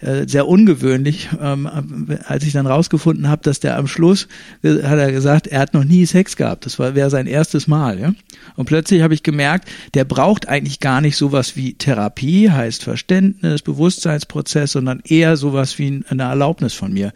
äh, 0.00 0.28
sehr 0.28 0.46
ungewöhnlich 0.46 0.75
ungewöhnlich, 0.76 1.28
ähm, 1.40 1.68
als 2.26 2.44
ich 2.44 2.52
dann 2.52 2.66
rausgefunden 2.66 3.28
habe, 3.28 3.42
dass 3.42 3.60
der 3.60 3.76
am 3.76 3.86
Schluss 3.86 4.28
hat 4.62 4.98
er 4.98 5.12
gesagt, 5.12 5.46
er 5.46 5.60
hat 5.60 5.74
noch 5.74 5.84
nie 5.84 6.06
Sex 6.06 6.36
gehabt. 6.36 6.66
Das 6.66 6.78
wäre 6.78 7.10
sein 7.10 7.26
erstes 7.26 7.66
Mal, 7.66 7.98
ja. 7.98 8.12
Und 8.56 8.66
plötzlich 8.66 9.02
habe 9.02 9.14
ich 9.14 9.22
gemerkt, 9.22 9.68
der 9.94 10.04
braucht 10.04 10.48
eigentlich 10.48 10.80
gar 10.80 11.00
nicht 11.00 11.16
sowas 11.16 11.56
wie 11.56 11.74
Therapie, 11.74 12.50
heißt 12.50 12.84
Verständnis, 12.84 13.62
Bewusstseinsprozess, 13.62 14.72
sondern 14.72 15.00
eher 15.04 15.36
sowas 15.36 15.78
wie 15.78 16.02
eine 16.08 16.22
Erlaubnis 16.24 16.74
von 16.74 16.92
mir. 16.92 17.12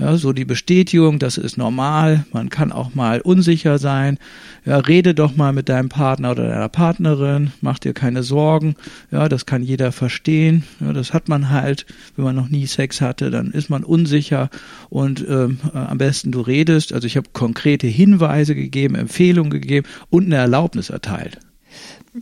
Ja, 0.00 0.16
so 0.16 0.32
die 0.32 0.46
Bestätigung, 0.46 1.18
das 1.18 1.36
ist 1.36 1.58
normal, 1.58 2.24
man 2.32 2.48
kann 2.48 2.72
auch 2.72 2.94
mal 2.94 3.20
unsicher 3.20 3.78
sein. 3.78 4.18
Ja, 4.64 4.78
rede 4.78 5.14
doch 5.14 5.36
mal 5.36 5.52
mit 5.52 5.68
deinem 5.68 5.90
Partner 5.90 6.30
oder 6.30 6.48
deiner 6.48 6.70
Partnerin, 6.70 7.52
mach 7.60 7.78
dir 7.78 7.92
keine 7.92 8.22
Sorgen. 8.22 8.76
Ja, 9.10 9.28
das 9.28 9.44
kann 9.44 9.62
jeder 9.62 9.92
verstehen. 9.92 10.64
Ja, 10.80 10.94
das 10.94 11.12
hat 11.12 11.28
man 11.28 11.50
halt, 11.50 11.84
wenn 12.16 12.24
man 12.24 12.34
noch 12.34 12.48
nie 12.48 12.66
Sex 12.66 13.02
hatte, 13.02 13.30
dann 13.30 13.50
ist 13.50 13.68
man 13.68 13.84
unsicher 13.84 14.48
und 14.88 15.24
ähm, 15.28 15.58
äh, 15.74 15.76
am 15.76 15.98
besten 15.98 16.32
du 16.32 16.40
redest. 16.40 16.94
Also 16.94 17.06
ich 17.06 17.18
habe 17.18 17.28
konkrete 17.34 17.86
Hinweise 17.86 18.54
gegeben, 18.54 18.94
Empfehlungen 18.94 19.50
gegeben 19.50 19.86
und 20.08 20.24
eine 20.24 20.36
Erlaubnis 20.36 20.88
erteilt. 20.88 21.38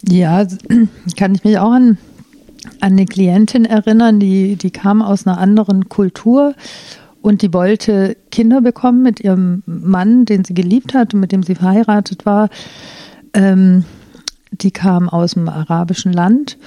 Ja, 0.08 0.46
kann 1.16 1.34
ich 1.36 1.44
mich 1.44 1.58
auch 1.58 1.72
an 1.72 1.96
an 2.80 2.92
eine 2.92 3.06
Klientin 3.06 3.64
erinnern, 3.64 4.20
die, 4.20 4.56
die 4.56 4.70
kam 4.70 5.00
aus 5.00 5.26
einer 5.26 5.38
anderen 5.38 5.88
Kultur 5.88 6.54
und 7.22 7.42
die 7.42 7.52
wollte 7.52 8.16
Kinder 8.30 8.60
bekommen 8.60 9.02
mit 9.02 9.20
ihrem 9.20 9.62
Mann, 9.66 10.24
den 10.24 10.44
sie 10.44 10.54
geliebt 10.54 10.94
hat 10.94 11.14
und 11.14 11.20
mit 11.20 11.32
dem 11.32 11.42
sie 11.42 11.54
verheiratet 11.54 12.26
war. 12.26 12.48
Ähm, 13.34 13.84
die 14.50 14.70
kam 14.70 15.08
aus 15.08 15.34
dem 15.34 15.48
arabischen 15.48 16.12
Land 16.12 16.58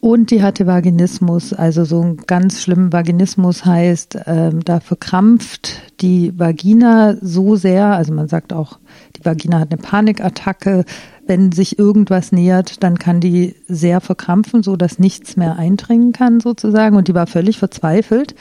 und 0.00 0.30
die 0.30 0.42
hatte 0.42 0.66
Vaginismus, 0.66 1.52
also 1.52 1.84
so 1.84 2.02
ein 2.02 2.18
ganz 2.26 2.62
schlimmen 2.62 2.92
Vaginismus 2.92 3.64
heißt, 3.64 4.18
ähm, 4.26 4.62
da 4.64 4.80
verkrampft 4.80 5.80
die 6.00 6.38
Vagina 6.38 7.16
so 7.20 7.56
sehr, 7.56 7.86
also 7.86 8.12
man 8.12 8.28
sagt 8.28 8.52
auch, 8.52 8.78
die 9.16 9.24
Vagina 9.24 9.58
hat 9.58 9.72
eine 9.72 9.80
Panikattacke, 9.80 10.84
wenn 11.26 11.50
sich 11.50 11.78
irgendwas 11.78 12.30
nähert, 12.30 12.84
dann 12.84 12.98
kann 12.98 13.20
die 13.20 13.56
sehr 13.66 14.00
verkrampfen, 14.00 14.62
so 14.62 14.76
dass 14.76 14.98
nichts 14.98 15.36
mehr 15.36 15.56
eindringen 15.56 16.12
kann 16.12 16.38
sozusagen. 16.38 16.94
Und 16.94 17.08
die 17.08 17.14
war 17.14 17.26
völlig 17.26 17.58
verzweifelt 17.58 18.36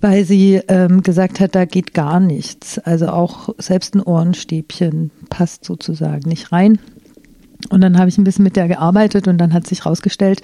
weil 0.00 0.24
sie 0.24 0.60
ähm, 0.68 1.02
gesagt 1.02 1.40
hat, 1.40 1.54
da 1.54 1.64
geht 1.64 1.94
gar 1.94 2.20
nichts. 2.20 2.78
Also 2.78 3.08
auch 3.08 3.50
selbst 3.58 3.94
ein 3.94 4.02
Ohrenstäbchen 4.02 5.10
passt 5.28 5.64
sozusagen 5.64 6.28
nicht 6.28 6.52
rein. 6.52 6.78
Und 7.68 7.82
dann 7.82 7.98
habe 7.98 8.08
ich 8.08 8.16
ein 8.16 8.24
bisschen 8.24 8.44
mit 8.44 8.56
der 8.56 8.68
gearbeitet 8.68 9.28
und 9.28 9.36
dann 9.38 9.52
hat 9.52 9.66
sich 9.66 9.84
herausgestellt, 9.84 10.40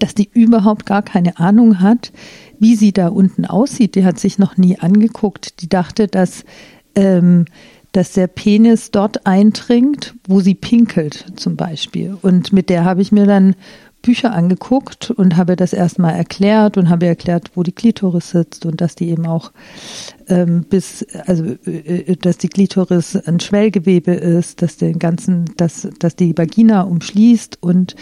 dass 0.00 0.14
die 0.14 0.28
überhaupt 0.32 0.86
gar 0.86 1.02
keine 1.02 1.38
Ahnung 1.38 1.80
hat, 1.80 2.12
wie 2.58 2.74
sie 2.74 2.92
da 2.92 3.08
unten 3.08 3.44
aussieht. 3.44 3.94
Die 3.94 4.04
hat 4.04 4.18
sich 4.18 4.38
noch 4.38 4.56
nie 4.56 4.78
angeguckt. 4.78 5.62
Die 5.62 5.68
dachte, 5.68 6.08
dass, 6.08 6.44
ähm, 6.96 7.44
dass 7.92 8.12
der 8.12 8.26
Penis 8.26 8.90
dort 8.90 9.24
eindringt, 9.26 10.14
wo 10.26 10.40
sie 10.40 10.54
pinkelt 10.54 11.26
zum 11.36 11.56
Beispiel. 11.56 12.18
Und 12.20 12.52
mit 12.52 12.70
der 12.70 12.84
habe 12.84 13.02
ich 13.02 13.12
mir 13.12 13.26
dann 13.26 13.54
Bücher 14.02 14.32
angeguckt 14.32 15.10
und 15.10 15.36
habe 15.36 15.56
das 15.56 15.72
erstmal 15.72 16.14
erklärt 16.14 16.76
und 16.76 16.88
habe 16.88 17.06
erklärt, 17.06 17.50
wo 17.54 17.62
die 17.62 17.72
Klitoris 17.72 18.30
sitzt 18.30 18.64
und 18.64 18.80
dass 18.80 18.94
die 18.94 19.10
eben 19.10 19.26
auch 19.26 19.52
ähm, 20.28 20.64
bis, 20.68 21.04
also 21.26 21.44
äh, 21.66 22.16
dass 22.16 22.38
die 22.38 22.48
Klitoris 22.48 23.16
ein 23.16 23.40
Schwellgewebe 23.40 24.12
ist, 24.12 24.62
dass 24.62 24.76
den 24.76 24.98
ganzen, 24.98 25.46
dass, 25.56 25.88
dass 25.98 26.14
die 26.16 26.36
Vagina 26.36 26.82
umschließt 26.82 27.58
und 27.60 27.96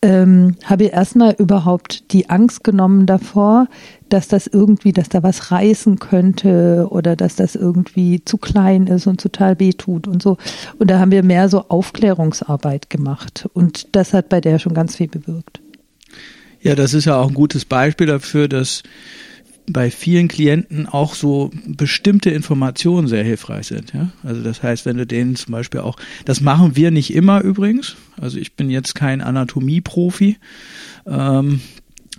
ähm, 0.00 0.56
habe 0.64 0.84
erstmal 0.84 1.34
überhaupt 1.38 2.12
die 2.12 2.30
Angst 2.30 2.62
genommen 2.62 3.06
davor, 3.06 3.68
dass 4.08 4.28
das 4.28 4.46
irgendwie, 4.46 4.92
dass 4.92 5.08
da 5.08 5.22
was 5.22 5.50
reißen 5.50 5.98
könnte 5.98 6.86
oder 6.90 7.16
dass 7.16 7.36
das 7.36 7.56
irgendwie 7.56 8.24
zu 8.24 8.38
klein 8.38 8.86
ist 8.86 9.06
und 9.06 9.20
total 9.20 9.58
wehtut 9.58 10.06
und 10.06 10.22
so. 10.22 10.36
Und 10.78 10.90
da 10.90 10.98
haben 10.98 11.10
wir 11.10 11.22
mehr 11.22 11.48
so 11.48 11.64
Aufklärungsarbeit 11.68 12.90
gemacht. 12.90 13.48
Und 13.54 13.94
das 13.96 14.14
hat 14.14 14.28
bei 14.28 14.40
der 14.40 14.58
schon 14.58 14.74
ganz 14.74 14.96
viel 14.96 15.08
bewirkt. 15.08 15.60
Ja, 16.60 16.74
das 16.74 16.94
ist 16.94 17.04
ja 17.04 17.16
auch 17.16 17.28
ein 17.28 17.34
gutes 17.34 17.64
Beispiel 17.64 18.06
dafür, 18.06 18.48
dass 18.48 18.82
bei 19.70 19.90
vielen 19.90 20.28
Klienten 20.28 20.86
auch 20.86 21.14
so 21.14 21.50
bestimmte 21.66 22.30
Informationen 22.30 23.08
sehr 23.08 23.24
hilfreich 23.24 23.66
sind. 23.66 23.92
Ja? 23.92 24.10
Also 24.22 24.42
das 24.42 24.62
heißt, 24.62 24.86
wenn 24.86 24.96
du 24.96 25.06
denen 25.06 25.36
zum 25.36 25.52
Beispiel 25.52 25.80
auch, 25.80 25.96
das 26.24 26.40
machen 26.40 26.76
wir 26.76 26.90
nicht 26.90 27.14
immer 27.14 27.42
übrigens. 27.42 27.96
Also 28.20 28.38
ich 28.38 28.54
bin 28.54 28.70
jetzt 28.70 28.94
kein 28.94 29.20
Anatomieprofi. 29.20 30.36
Ähm, 31.06 31.60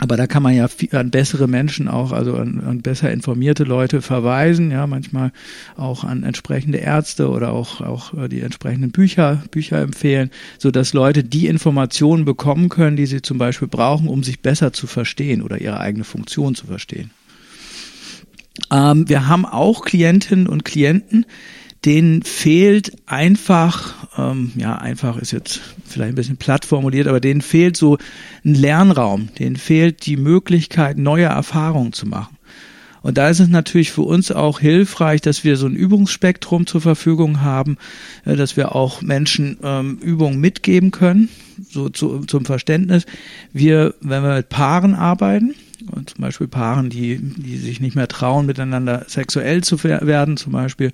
aber 0.02 0.16
da 0.16 0.28
kann 0.28 0.44
man 0.44 0.56
ja 0.56 0.68
an 0.92 1.12
bessere 1.12 1.48
Menschen 1.50 1.90
auch, 1.90 2.14
also 2.14 2.36
an, 2.36 2.62
an, 2.62 2.82
besser 2.82 3.12
informierte 3.12 3.66
Leute 3.66 4.02
verweisen, 4.02 4.72
ja, 4.72 4.88
manchmal 4.88 5.34
auch 5.76 6.06
an 6.06 6.24
entsprechende 6.24 6.78
Ärzte 6.78 7.30
oder 7.30 7.52
auch, 7.52 7.82
auch 7.82 8.14
äh, 8.14 8.30
die 8.30 8.40
entsprechenden 8.40 8.92
Bücher, 8.92 9.44
Bücher 9.52 9.82
empfehlen, 9.82 10.32
so 10.58 10.72
dass 10.72 10.94
Leute 10.94 11.26
die 11.26 11.48
Informationen 11.48 12.24
bekommen 12.24 12.70
können, 12.70 12.96
die 12.96 13.08
sie 13.08 13.22
zum 13.22 13.38
Beispiel 13.38 13.68
brauchen, 13.68 14.08
um 14.08 14.24
sich 14.24 14.42
besser 14.42 14.72
zu 14.72 14.88
verstehen 14.88 15.42
oder 15.42 15.60
ihre 15.60 15.82
eigene 15.82 16.06
Funktion 16.06 16.56
zu 16.56 16.68
verstehen. 16.68 17.12
Ähm, 18.72 19.08
wir 19.08 19.28
haben 19.28 19.46
auch 19.46 19.84
Klientinnen 19.86 20.48
und 20.48 20.66
Klienten, 20.66 21.26
denen 21.86 22.24
fehlt 22.24 22.94
einfach, 23.06 24.08
ähm, 24.18 24.52
ja, 24.56 24.78
einfach 24.78 25.18
ist 25.18 25.32
jetzt 25.32 25.62
vielleicht 25.86 26.14
ein 26.14 26.16
bisschen 26.16 26.38
platt 26.38 26.66
formuliert, 26.66 27.08
aber 27.08 27.20
denen 27.20 27.42
fehlt 27.42 27.78
so 27.78 27.98
ein 28.44 28.54
Lernraum, 28.54 29.30
denen 29.40 29.56
fehlt 29.56 30.06
die 30.06 30.18
Möglichkeit, 30.18 30.98
neue 30.98 31.26
Erfahrungen 31.26 31.94
zu 31.94 32.06
machen. 32.06 32.36
Und 33.02 33.18
da 33.18 33.30
ist 33.30 33.40
es 33.40 33.48
natürlich 33.48 33.92
für 33.92 34.02
uns 34.02 34.30
auch 34.30 34.60
hilfreich, 34.60 35.22
dass 35.22 35.46
wir 35.46 35.56
so 35.56 35.68
ein 35.68 35.76
Übungsspektrum 35.76 36.68
zur 36.68 36.82
Verfügung 36.82 37.42
haben, 37.42 37.78
äh, 38.26 38.36
dass 38.36 38.58
wir 38.58 38.76
auch 38.76 39.02
Menschen 39.02 39.58
ähm, 39.64 40.00
Übungen 40.02 40.40
mitgeben 40.40 40.92
können, 40.92 41.30
so 41.70 41.88
zu, 41.88 42.20
zum 42.26 42.44
Verständnis. 42.44 43.06
Wir, 43.54 43.96
wenn 44.02 44.24
wir 44.24 44.36
mit 44.36 44.50
Paaren 44.50 44.96
arbeiten, 44.96 45.56
zum 46.06 46.22
Beispiel 46.22 46.48
Paaren, 46.48 46.90
die, 46.90 47.18
die 47.18 47.58
sich 47.58 47.80
nicht 47.80 47.96
mehr 47.96 48.08
trauen, 48.08 48.46
miteinander 48.46 49.06
sexuell 49.08 49.64
zu 49.64 49.84
werden, 49.84 50.38
zum 50.38 50.54
Beispiel, 50.54 50.92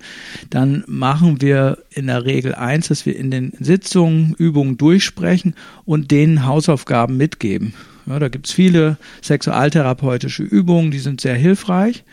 dann 0.50 0.84
machen 0.86 1.40
wir 1.40 1.78
in 1.90 2.06
der 2.06 2.24
Regel 2.24 2.54
eins, 2.54 2.88
dass 2.88 3.06
wir 3.06 3.16
in 3.16 3.30
den 3.30 3.52
Sitzungen 3.58 4.34
Übungen 4.38 4.76
durchsprechen 4.76 5.54
und 5.84 6.10
denen 6.10 6.46
Hausaufgaben 6.46 7.16
mitgeben. 7.16 7.74
Ja, 8.06 8.18
da 8.18 8.28
gibt's 8.28 8.52
viele 8.52 8.98
sexualtherapeutische 9.22 10.42
Übungen, 10.42 10.90
die 10.90 11.00
sind 11.00 11.20
sehr 11.20 11.34
hilfreich. 11.34 12.04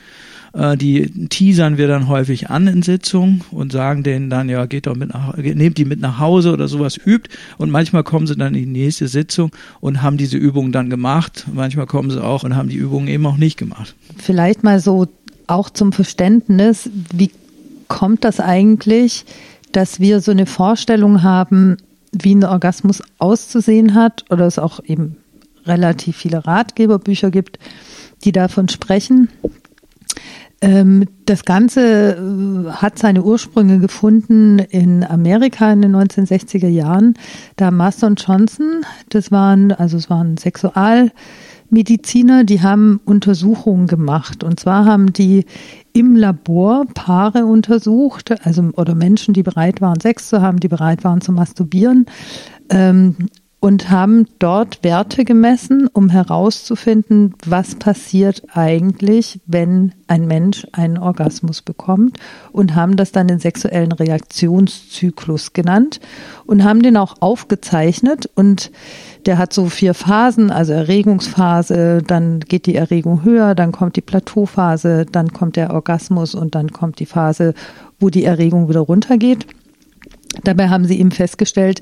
Äh, 0.54 0.78
die 0.78 1.28
teasern 1.30 1.78
wir 1.78 1.88
dann 1.88 2.08
häufig 2.08 2.50
an 2.50 2.68
in 2.68 2.82
Sitzungen 2.82 3.42
und 3.52 3.72
sagen 3.72 4.04
denen 4.04 4.30
dann, 4.30 4.50
ja, 4.50 4.66
geht 4.66 4.88
doch 4.88 4.96
mit 4.96 5.14
nach, 5.14 5.36
nehmt 5.36 5.78
die 5.78 5.86
mit 5.86 6.00
nach 6.00 6.20
Hause 6.20 6.54
oder 6.54 6.68
sowas 6.68 6.98
übt. 6.98 7.30
Und 7.58 7.72
manchmal 7.72 8.04
kommen 8.04 8.28
sie 8.28 8.36
dann 8.36 8.54
in 8.54 8.74
die 8.74 8.82
nächste 8.82 9.08
Sitzung 9.08 9.52
und 9.82 10.02
haben 10.02 10.18
diese 10.18 10.38
Übung 10.38 10.72
dann 10.72 10.90
gemacht. 10.90 11.46
Manchmal 11.52 11.88
kommen 11.88 12.12
sie 12.12 12.24
auch 12.24 12.44
und 12.44 12.56
haben 12.56 12.70
die 12.70 12.78
Übung 12.78 13.08
eben 13.08 13.26
auch 13.26 13.38
nicht 13.38 13.58
gemacht. 13.58 13.96
Vielleicht 14.18 14.64
mal 14.64 14.80
so 14.80 15.08
auch 15.48 15.70
zum 15.70 15.92
Verständnis, 15.92 16.90
wie 17.14 17.32
kommt 17.88 18.24
das 18.24 18.40
eigentlich, 18.40 19.26
dass 19.72 20.00
wir 20.00 20.22
so 20.22 20.32
eine 20.32 20.46
Vorstellung 20.46 21.24
haben, 21.24 21.78
wie 22.12 22.36
ein 22.36 22.44
Orgasmus 22.44 23.02
auszusehen 23.18 23.96
hat 23.96 24.26
oder 24.30 24.46
es 24.46 24.60
auch 24.60 24.80
eben 24.86 25.18
relativ 25.66 26.18
viele 26.18 26.46
Ratgeberbücher 26.46 27.32
gibt, 27.32 27.58
die 28.24 28.32
davon 28.32 28.70
sprechen. 28.70 29.30
Ähm, 30.63 31.05
das 31.25 31.43
Ganze 31.43 32.15
äh, 32.15 32.72
hat 32.72 32.98
seine 32.98 33.22
Ursprünge 33.22 33.79
gefunden 33.79 34.60
in 34.60 35.03
Amerika 35.03 35.74
in 35.74 35.82
den 35.82 35.93
1960er 35.93 36.70
Jahren. 36.70 37.15
Da 37.58 37.67
und 37.67 38.24
Johnson, 38.25 38.86
das 39.10 39.29
waren, 39.29 39.74
also 39.74 39.98
es 39.98 40.10
waren 40.10 40.38
Sexualmediziner, 40.38 42.46
die 42.46 42.62
haben 42.62 43.01
Untersuchungen 43.03 43.88
gemacht. 43.88 44.46
Und 44.46 44.62
zwar 44.62 44.86
haben 44.86 45.12
die 45.12 45.46
im 45.91 46.15
Labor 46.15 46.86
Paare 46.93 47.46
untersucht, 47.46 48.34
also 48.46 48.70
oder 48.77 48.96
Menschen, 48.96 49.34
die 49.34 49.43
bereit 49.43 49.82
waren, 49.82 50.00
Sex 50.00 50.29
zu 50.29 50.41
haben, 50.41 50.62
die 50.62 50.70
bereit 50.70 51.03
waren 51.03 51.20
zu 51.20 51.34
masturbieren. 51.34 52.05
Ähm, 52.70 53.17
und 53.63 53.89
haben 53.89 54.25
dort 54.39 54.84
Werte 54.84 55.24
gemessen, 55.24 55.88
um 55.93 56.10
herauszufinden, 56.10 57.34
was 57.46 57.75
passiert 57.75 58.43
eigentlich, 58.53 59.39
wenn 59.46 59.93
ein 60.08 60.27
Mensch 60.27 60.67
einen 60.74 60.98
Orgasmus 60.98 61.62
bekommt 61.62 62.20
und 62.51 62.75
haben 62.75 62.98
das 62.98 63.13
dann 63.13 63.29
den 63.29 63.39
sexuellen 63.39 63.93
Reaktionszyklus 63.93 65.53
genannt 65.53 66.01
und 66.46 66.65
haben 66.65 66.82
den 66.82 66.98
auch 66.98 67.22
aufgezeichnet 67.22 68.29
und 68.36 68.70
der 69.25 69.38
hat 69.38 69.53
so 69.53 69.67
vier 69.67 69.93
Phasen, 69.93 70.51
also 70.51 70.74
Erregungsphase, 70.74 72.03
dann 72.05 72.41
geht 72.41 72.65
die 72.65 72.75
Erregung 72.75 73.24
höher, 73.24 73.55
dann 73.55 73.72
kommt 73.72 73.96
die 73.96 74.01
Plateauphase, 74.01 75.05
dann 75.10 75.32
kommt 75.32 75.55
der 75.55 75.74
Orgasmus 75.74 76.36
und 76.36 76.53
dann 76.53 76.74
kommt 76.74 77.00
die 77.00 77.05
Phase, 77.05 77.53
wo 77.98 78.10
die 78.10 78.25
Erregung 78.25 78.67
wieder 78.67 78.82
runtergeht. 78.82 79.48
Dabei 80.43 80.67
haben 80.67 80.84
sie 80.84 81.00
eben 81.00 81.12
festgestellt, 81.12 81.82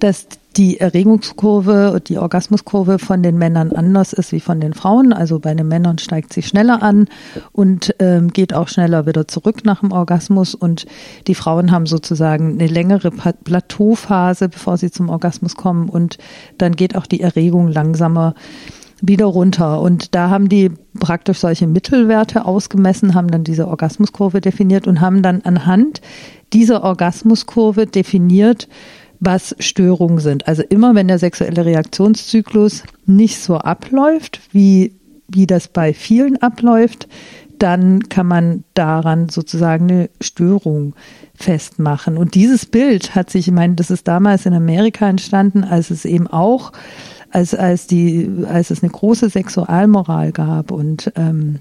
dass 0.00 0.26
die 0.56 0.78
Erregungskurve 0.78 2.00
die 2.06 2.18
Orgasmuskurve 2.18 2.98
von 2.98 3.22
den 3.22 3.36
Männern 3.38 3.72
anders 3.72 4.12
ist 4.12 4.32
wie 4.32 4.40
von 4.40 4.60
den 4.60 4.74
Frauen. 4.74 5.12
Also 5.12 5.40
bei 5.40 5.54
den 5.54 5.66
Männern 5.68 5.98
steigt 5.98 6.32
sie 6.32 6.42
schneller 6.42 6.82
an 6.82 7.08
und 7.52 7.94
ähm, 7.98 8.32
geht 8.32 8.54
auch 8.54 8.68
schneller 8.68 9.06
wieder 9.06 9.26
zurück 9.26 9.64
nach 9.64 9.80
dem 9.80 9.92
Orgasmus. 9.92 10.54
Und 10.54 10.86
die 11.26 11.34
Frauen 11.34 11.70
haben 11.72 11.86
sozusagen 11.86 12.52
eine 12.52 12.66
längere 12.66 13.10
Plateauphase, 13.10 14.48
bevor 14.48 14.76
sie 14.76 14.90
zum 14.90 15.08
Orgasmus 15.08 15.56
kommen. 15.56 15.88
Und 15.88 16.18
dann 16.58 16.76
geht 16.76 16.96
auch 16.96 17.06
die 17.06 17.20
Erregung 17.20 17.68
langsamer 17.68 18.34
wieder 19.00 19.26
runter. 19.26 19.80
Und 19.80 20.14
da 20.14 20.30
haben 20.30 20.48
die 20.48 20.70
praktisch 20.98 21.38
solche 21.38 21.66
Mittelwerte 21.66 22.44
ausgemessen, 22.44 23.14
haben 23.14 23.28
dann 23.28 23.44
diese 23.44 23.66
Orgasmuskurve 23.68 24.40
definiert 24.40 24.86
und 24.86 25.00
haben 25.00 25.22
dann 25.22 25.42
anhand 25.42 26.00
dieser 26.52 26.84
Orgasmuskurve 26.84 27.86
definiert, 27.86 28.68
was 29.20 29.54
Störungen 29.58 30.18
sind. 30.18 30.48
Also 30.48 30.62
immer, 30.62 30.94
wenn 30.94 31.08
der 31.08 31.18
sexuelle 31.18 31.64
Reaktionszyklus 31.64 32.82
nicht 33.06 33.40
so 33.40 33.56
abläuft, 33.56 34.40
wie, 34.52 34.94
wie 35.28 35.46
das 35.46 35.68
bei 35.68 35.94
vielen 35.94 36.40
abläuft, 36.42 37.08
dann 37.58 38.08
kann 38.08 38.26
man 38.26 38.64
daran 38.74 39.28
sozusagen 39.28 39.88
eine 39.88 40.10
Störung 40.20 40.94
festmachen. 41.34 42.18
Und 42.18 42.34
dieses 42.34 42.66
Bild 42.66 43.14
hat 43.14 43.30
sich, 43.30 43.48
ich 43.48 43.54
meine, 43.54 43.74
das 43.74 43.90
ist 43.90 44.08
damals 44.08 44.46
in 44.46 44.54
Amerika 44.54 45.08
entstanden, 45.08 45.64
als 45.64 45.90
es 45.90 46.04
eben 46.04 46.26
auch, 46.26 46.72
als, 47.30 47.54
als 47.54 47.86
die, 47.86 48.30
als 48.46 48.70
es 48.70 48.82
eine 48.82 48.92
große 48.92 49.30
Sexualmoral 49.30 50.32
gab 50.32 50.70
und 50.70 51.12
ähm, 51.16 51.60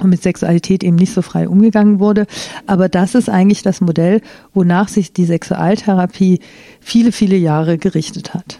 und 0.00 0.10
mit 0.10 0.22
Sexualität 0.22 0.82
eben 0.82 0.96
nicht 0.96 1.12
so 1.12 1.22
frei 1.22 1.48
umgegangen 1.48 2.00
wurde. 2.00 2.26
Aber 2.66 2.88
das 2.88 3.14
ist 3.14 3.28
eigentlich 3.28 3.62
das 3.62 3.80
Modell, 3.80 4.20
wonach 4.54 4.88
sich 4.88 5.12
die 5.12 5.24
Sexualtherapie 5.24 6.40
viele, 6.80 7.12
viele 7.12 7.36
Jahre 7.36 7.78
gerichtet 7.78 8.34
hat. 8.34 8.58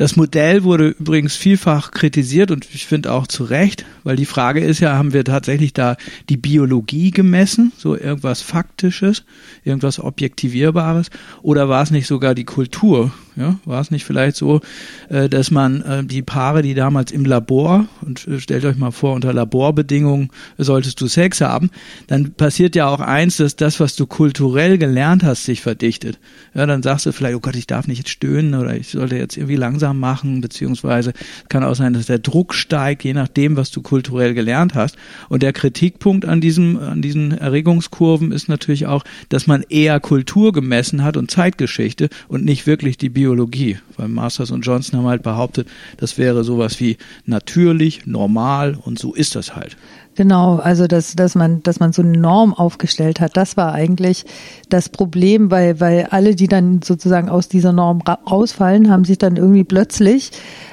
Das 0.00 0.16
Modell 0.16 0.64
wurde 0.64 0.94
übrigens 0.98 1.36
vielfach 1.36 1.90
kritisiert 1.90 2.50
und 2.50 2.66
ich 2.72 2.86
finde 2.86 3.12
auch 3.12 3.26
zu 3.26 3.44
Recht, 3.44 3.84
weil 4.02 4.16
die 4.16 4.24
Frage 4.24 4.60
ist 4.60 4.80
ja, 4.80 4.94
haben 4.94 5.12
wir 5.12 5.26
tatsächlich 5.26 5.74
da 5.74 5.98
die 6.30 6.38
Biologie 6.38 7.10
gemessen, 7.10 7.70
so 7.76 7.94
irgendwas 7.94 8.40
Faktisches, 8.40 9.24
irgendwas 9.62 10.00
Objektivierbares, 10.00 11.10
oder 11.42 11.68
war 11.68 11.82
es 11.82 11.90
nicht 11.90 12.06
sogar 12.06 12.34
die 12.34 12.46
Kultur, 12.46 13.12
Ja, 13.36 13.58
war 13.64 13.80
es 13.80 13.90
nicht 13.90 14.04
vielleicht 14.04 14.36
so, 14.36 14.60
äh, 15.08 15.28
dass 15.28 15.50
man 15.50 15.82
äh, 15.82 16.04
die 16.04 16.22
Paare, 16.22 16.62
die 16.62 16.74
damals 16.74 17.12
im 17.12 17.24
Labor, 17.24 17.86
und 18.02 18.26
äh, 18.26 18.40
stellt 18.40 18.64
euch 18.64 18.76
mal 18.76 18.90
vor, 18.90 19.14
unter 19.14 19.32
Laborbedingungen 19.32 20.30
solltest 20.58 21.00
du 21.00 21.06
Sex 21.06 21.40
haben, 21.40 21.70
dann 22.08 22.32
passiert 22.32 22.74
ja 22.74 22.88
auch 22.88 23.00
eins, 23.00 23.36
dass 23.36 23.56
das, 23.56 23.78
was 23.78 23.94
du 23.94 24.06
kulturell 24.06 24.78
gelernt 24.78 25.22
hast, 25.22 25.44
sich 25.44 25.60
verdichtet. 25.60 26.18
Ja, 26.54 26.66
dann 26.66 26.82
sagst 26.82 27.06
du 27.06 27.12
vielleicht, 27.12 27.36
oh 27.36 27.40
Gott, 27.40 27.54
ich 27.54 27.66
darf 27.66 27.86
nicht 27.86 27.98
jetzt 27.98 28.10
stöhnen 28.10 28.54
oder 28.54 28.74
ich 28.74 28.88
sollte 28.88 29.16
jetzt 29.16 29.36
irgendwie 29.36 29.56
langsam 29.56 30.00
machen, 30.00 30.40
beziehungsweise 30.40 31.12
kann 31.48 31.62
auch 31.62 31.74
sein, 31.74 31.92
dass 31.92 32.06
der 32.06 32.18
Druck 32.18 32.54
steigt, 32.54 33.04
je 33.04 33.14
nachdem, 33.14 33.56
was 33.56 33.70
du 33.70 33.80
kulturell 33.80 34.34
gelernt 34.34 34.74
hast. 34.74 34.96
Und 35.28 35.42
der 35.42 35.52
Kritikpunkt 35.52 36.24
an 36.24 36.40
diesem, 36.40 36.78
an 36.78 37.00
diesen 37.00 37.30
Erregungskurven 37.32 38.32
ist 38.32 38.48
natürlich 38.48 38.86
auch, 38.86 39.04
dass 39.28 39.46
man 39.46 39.62
eher 39.68 40.00
Kultur 40.00 40.52
gemessen 40.52 41.04
hat 41.04 41.16
und 41.16 41.30
Zeitgeschichte 41.30 42.08
und 42.26 42.44
nicht 42.44 42.66
wirklich 42.66 42.98
die 42.98 43.19
Biologie. 43.20 43.76
Weil 43.98 44.08
Masters 44.08 44.50
und 44.50 44.62
Johnson 44.62 44.98
haben 44.98 45.06
halt 45.06 45.22
behauptet, 45.22 45.68
das 45.98 46.16
wäre 46.16 46.42
sowas 46.42 46.80
wie 46.80 46.96
natürlich, 47.26 48.06
normal 48.06 48.78
und 48.82 48.98
so 48.98 49.12
ist 49.12 49.36
das 49.36 49.54
halt. 49.54 49.76
Genau, 50.14 50.56
also 50.56 50.86
dass, 50.86 51.14
dass 51.16 51.34
man, 51.34 51.62
dass 51.62 51.80
man 51.80 51.92
so 51.92 52.00
eine 52.00 52.16
Norm 52.16 52.54
aufgestellt 52.54 53.20
hat, 53.20 53.36
das 53.36 53.58
war 53.58 53.74
eigentlich 53.74 54.24
das 54.70 54.88
Problem, 54.88 55.50
weil, 55.50 55.80
weil 55.80 56.06
alle, 56.10 56.34
die 56.34 56.48
dann 56.48 56.80
sozusagen 56.80 57.28
aus 57.28 57.48
dieser 57.48 57.72
Norm 57.72 58.00
rausfallen, 58.00 58.90
haben 58.90 59.04
sich 59.04 59.18
dann 59.18 59.36
irgendwie 59.36 59.64
plötzlich 59.64 60.30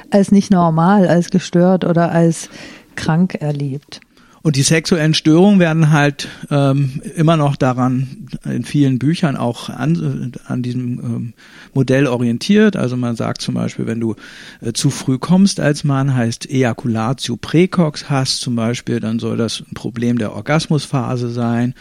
als 0.10 0.32
nicht 0.32 0.50
normal, 0.50 1.10
als 1.10 1.30
gestört 1.32 1.84
oder 1.84 2.14
als 2.14 2.50
krank 2.96 3.36
erlebt. 3.36 4.00
Und 4.44 4.56
die 4.56 4.64
sexuellen 4.64 5.14
Störungen 5.14 5.60
werden 5.60 5.92
halt 5.92 6.28
ähm, 6.50 7.02
immer 7.16 7.38
noch 7.38 7.56
daran 7.56 8.28
in 8.46 8.64
vielen 8.64 9.00
Büchern 9.00 9.36
auch 9.36 9.70
an, 9.70 10.34
an 10.46 10.62
diesem 10.62 11.00
ähm, 11.00 11.34
Modell 11.74 12.08
orientiert. 12.08 12.76
Also 12.76 12.98
man 12.98 13.16
sagt 13.16 13.42
zum 13.42 13.56
Beispiel, 13.56 13.88
wenn 13.88 14.00
du 14.00 14.16
äh, 14.62 14.74
zu 14.74 14.90
früh 14.90 15.18
kommst 15.18 15.60
als 15.60 15.84
Mann, 15.84 16.14
heißt 16.14 16.50
Ejaculatio 16.50 17.38
precox 17.38 18.10
hast 18.10 18.42
zum 18.42 18.56
Beispiel, 18.56 19.00
dann 19.00 19.20
soll 19.20 19.38
das 19.38 19.62
ein 19.62 19.74
Problem 19.74 20.18
der 20.18 20.34
Orgasmusphase 20.34 21.30
sein. 21.30 21.74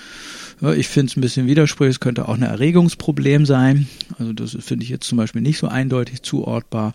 Ich 0.75 0.89
finde 0.89 1.11
es 1.11 1.17
ein 1.17 1.21
bisschen 1.21 1.47
widersprüchlich, 1.47 1.97
es 1.97 2.01
könnte 2.01 2.29
auch 2.29 2.35
ein 2.35 2.43
Erregungsproblem 2.43 3.45
sein. 3.45 3.89
Also 4.19 4.33
das 4.33 4.57
finde 4.61 4.85
ich 4.85 4.89
jetzt 4.89 5.07
zum 5.07 5.19
Beispiel 5.19 5.43
nicht 5.43 5.59
so 5.59 5.69
eindeutig 5.69 6.23
zuortbar. 6.23 6.95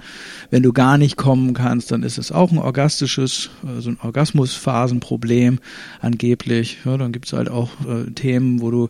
Wenn 0.49 0.63
du 0.63 0.73
gar 0.73 0.97
nicht 0.97 1.15
kommen 1.15 1.53
kannst, 1.53 1.91
dann 1.91 2.01
ist 2.01 2.17
es 2.17 2.31
auch 2.31 2.51
ein 2.51 2.57
orgastisches, 2.57 3.51
also 3.63 3.91
ein 3.91 3.99
Orgasmusphasenproblem 4.01 5.59
angeblich. 5.99 6.79
Ja, 6.85 6.97
dann 6.97 7.11
gibt 7.11 7.27
es 7.27 7.33
halt 7.33 7.49
auch 7.49 7.69
äh, 7.87 8.09
Themen, 8.11 8.61
wo 8.61 8.71
du 8.71 8.89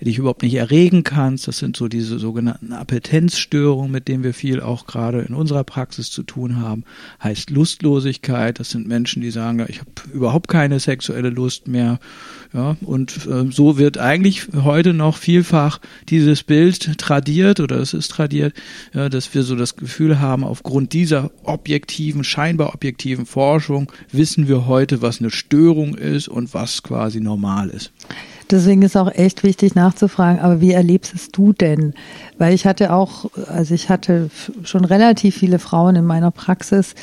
dich 0.00 0.18
überhaupt 0.18 0.44
nicht 0.44 0.54
erregen 0.54 1.02
kannst. 1.02 1.48
Das 1.48 1.58
sind 1.58 1.76
so 1.76 1.88
diese 1.88 2.20
sogenannten 2.20 2.72
Appetenzstörungen, 2.72 3.90
mit 3.90 4.06
denen 4.06 4.22
wir 4.22 4.34
viel 4.34 4.60
auch 4.60 4.86
gerade 4.86 5.22
in 5.22 5.34
unserer 5.34 5.64
Praxis 5.64 6.12
zu 6.12 6.22
tun 6.22 6.60
haben. 6.60 6.84
Heißt 7.20 7.50
Lustlosigkeit. 7.50 8.60
Das 8.60 8.70
sind 8.70 8.86
Menschen, 8.86 9.20
die 9.20 9.32
sagen, 9.32 9.64
ich 9.66 9.80
habe 9.80 9.90
überhaupt 10.12 10.46
keine 10.46 10.78
sexuelle 10.78 11.30
Lust 11.30 11.66
mehr. 11.66 11.98
Ja, 12.54 12.76
und 12.82 13.26
äh, 13.26 13.50
so 13.50 13.78
wird 13.78 13.96
eigentlich 13.96 14.48
heute 14.52 14.92
noch 14.92 15.16
vielfach 15.16 15.80
dieses 16.10 16.42
Bild 16.42 16.98
tradiert 16.98 17.60
oder 17.60 17.76
es 17.76 17.94
ist 17.94 18.10
tradiert, 18.10 18.54
ja, 18.92 19.08
dass 19.08 19.34
wir 19.34 19.42
so 19.42 19.56
das 19.56 19.76
Gefühl 19.76 20.20
haben, 20.20 20.44
aufgrund 20.44 20.92
dieser 20.92 21.30
objektiven, 21.44 22.24
scheinbar 22.24 22.74
objektiven 22.74 23.24
Forschung 23.24 23.90
wissen 24.10 24.48
wir 24.48 24.66
heute, 24.66 25.00
was 25.00 25.20
eine 25.20 25.30
Störung 25.30 25.94
ist 25.94 26.28
und 26.28 26.52
was 26.52 26.82
quasi 26.82 27.20
normal 27.20 27.70
ist. 27.70 27.90
Deswegen 28.50 28.82
ist 28.82 28.98
auch 28.98 29.10
echt 29.10 29.44
wichtig 29.44 29.74
nachzufragen, 29.74 30.38
aber 30.40 30.60
wie 30.60 30.72
erlebst 30.72 31.30
du 31.32 31.54
denn? 31.54 31.94
Weil 32.36 32.52
ich 32.52 32.66
hatte 32.66 32.92
auch, 32.92 33.30
also 33.48 33.72
ich 33.72 33.88
hatte 33.88 34.28
schon 34.64 34.84
relativ 34.84 35.36
viele 35.36 35.58
Frauen 35.58 35.96
in 35.96 36.04
meiner 36.04 36.30
Praxis, 36.30 36.94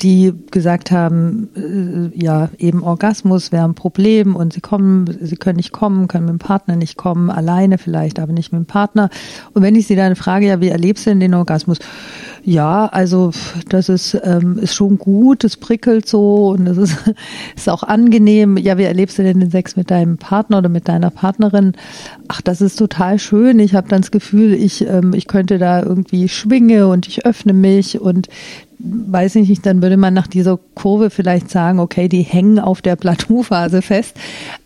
die 0.00 0.32
gesagt 0.50 0.90
haben, 0.90 1.48
äh, 1.56 2.22
ja, 2.22 2.50
eben 2.58 2.82
Orgasmus 2.82 3.52
wäre 3.52 3.64
ein 3.64 3.74
Problem 3.74 4.36
und 4.36 4.52
sie 4.52 4.60
kommen, 4.60 5.06
sie 5.20 5.36
können 5.36 5.56
nicht 5.56 5.72
kommen, 5.72 6.08
können 6.08 6.26
mit 6.26 6.34
dem 6.34 6.38
Partner 6.38 6.76
nicht 6.76 6.96
kommen, 6.96 7.30
alleine 7.30 7.78
vielleicht, 7.78 8.18
aber 8.18 8.32
nicht 8.32 8.52
mit 8.52 8.60
dem 8.60 8.66
Partner. 8.66 9.08
Und 9.54 9.62
wenn 9.62 9.74
ich 9.74 9.86
sie 9.86 9.96
dann 9.96 10.16
frage, 10.16 10.46
ja, 10.46 10.60
wie 10.60 10.68
erlebst 10.68 11.06
du 11.06 11.10
denn 11.10 11.20
den 11.20 11.34
Orgasmus? 11.34 11.78
Ja, 12.44 12.86
also 12.86 13.32
das 13.70 13.88
ist, 13.88 14.16
ähm, 14.22 14.58
ist 14.58 14.74
schon 14.74 14.98
gut, 14.98 15.42
es 15.42 15.56
prickelt 15.56 16.06
so 16.06 16.50
und 16.50 16.68
es 16.68 16.76
ist, 16.76 16.96
ist 17.56 17.68
auch 17.68 17.82
angenehm. 17.82 18.56
Ja, 18.56 18.78
wie 18.78 18.84
erlebst 18.84 19.18
du 19.18 19.24
denn 19.24 19.40
den 19.40 19.50
Sex 19.50 19.74
mit 19.74 19.90
deinem 19.90 20.16
Partner 20.16 20.58
oder 20.58 20.68
mit 20.68 20.86
deiner 20.86 21.10
Partnerin? 21.10 21.72
Ach, 22.28 22.40
das 22.42 22.60
ist 22.60 22.76
total 22.76 23.18
schön. 23.18 23.58
Ich 23.58 23.74
habe 23.74 23.88
dann 23.88 24.02
das 24.02 24.12
Gefühl, 24.12 24.54
ich, 24.54 24.86
ähm, 24.86 25.12
ich 25.12 25.26
könnte 25.26 25.58
da 25.58 25.82
irgendwie 25.82 26.28
schwinge 26.28 26.86
und 26.86 27.08
ich 27.08 27.26
öffne 27.26 27.52
mich 27.52 28.00
und 28.00 28.28
weiß 28.78 29.36
ich 29.36 29.48
nicht, 29.48 29.64
dann 29.64 29.82
würde 29.82 29.96
man 29.96 30.14
nach 30.14 30.26
dieser 30.26 30.58
Kurve 30.74 31.10
vielleicht 31.10 31.50
sagen, 31.50 31.78
okay, 31.78 32.08
die 32.08 32.22
hängen 32.22 32.58
auf 32.58 32.82
der 32.82 32.96
Plateauphase 32.96 33.82
fest. 33.82 34.16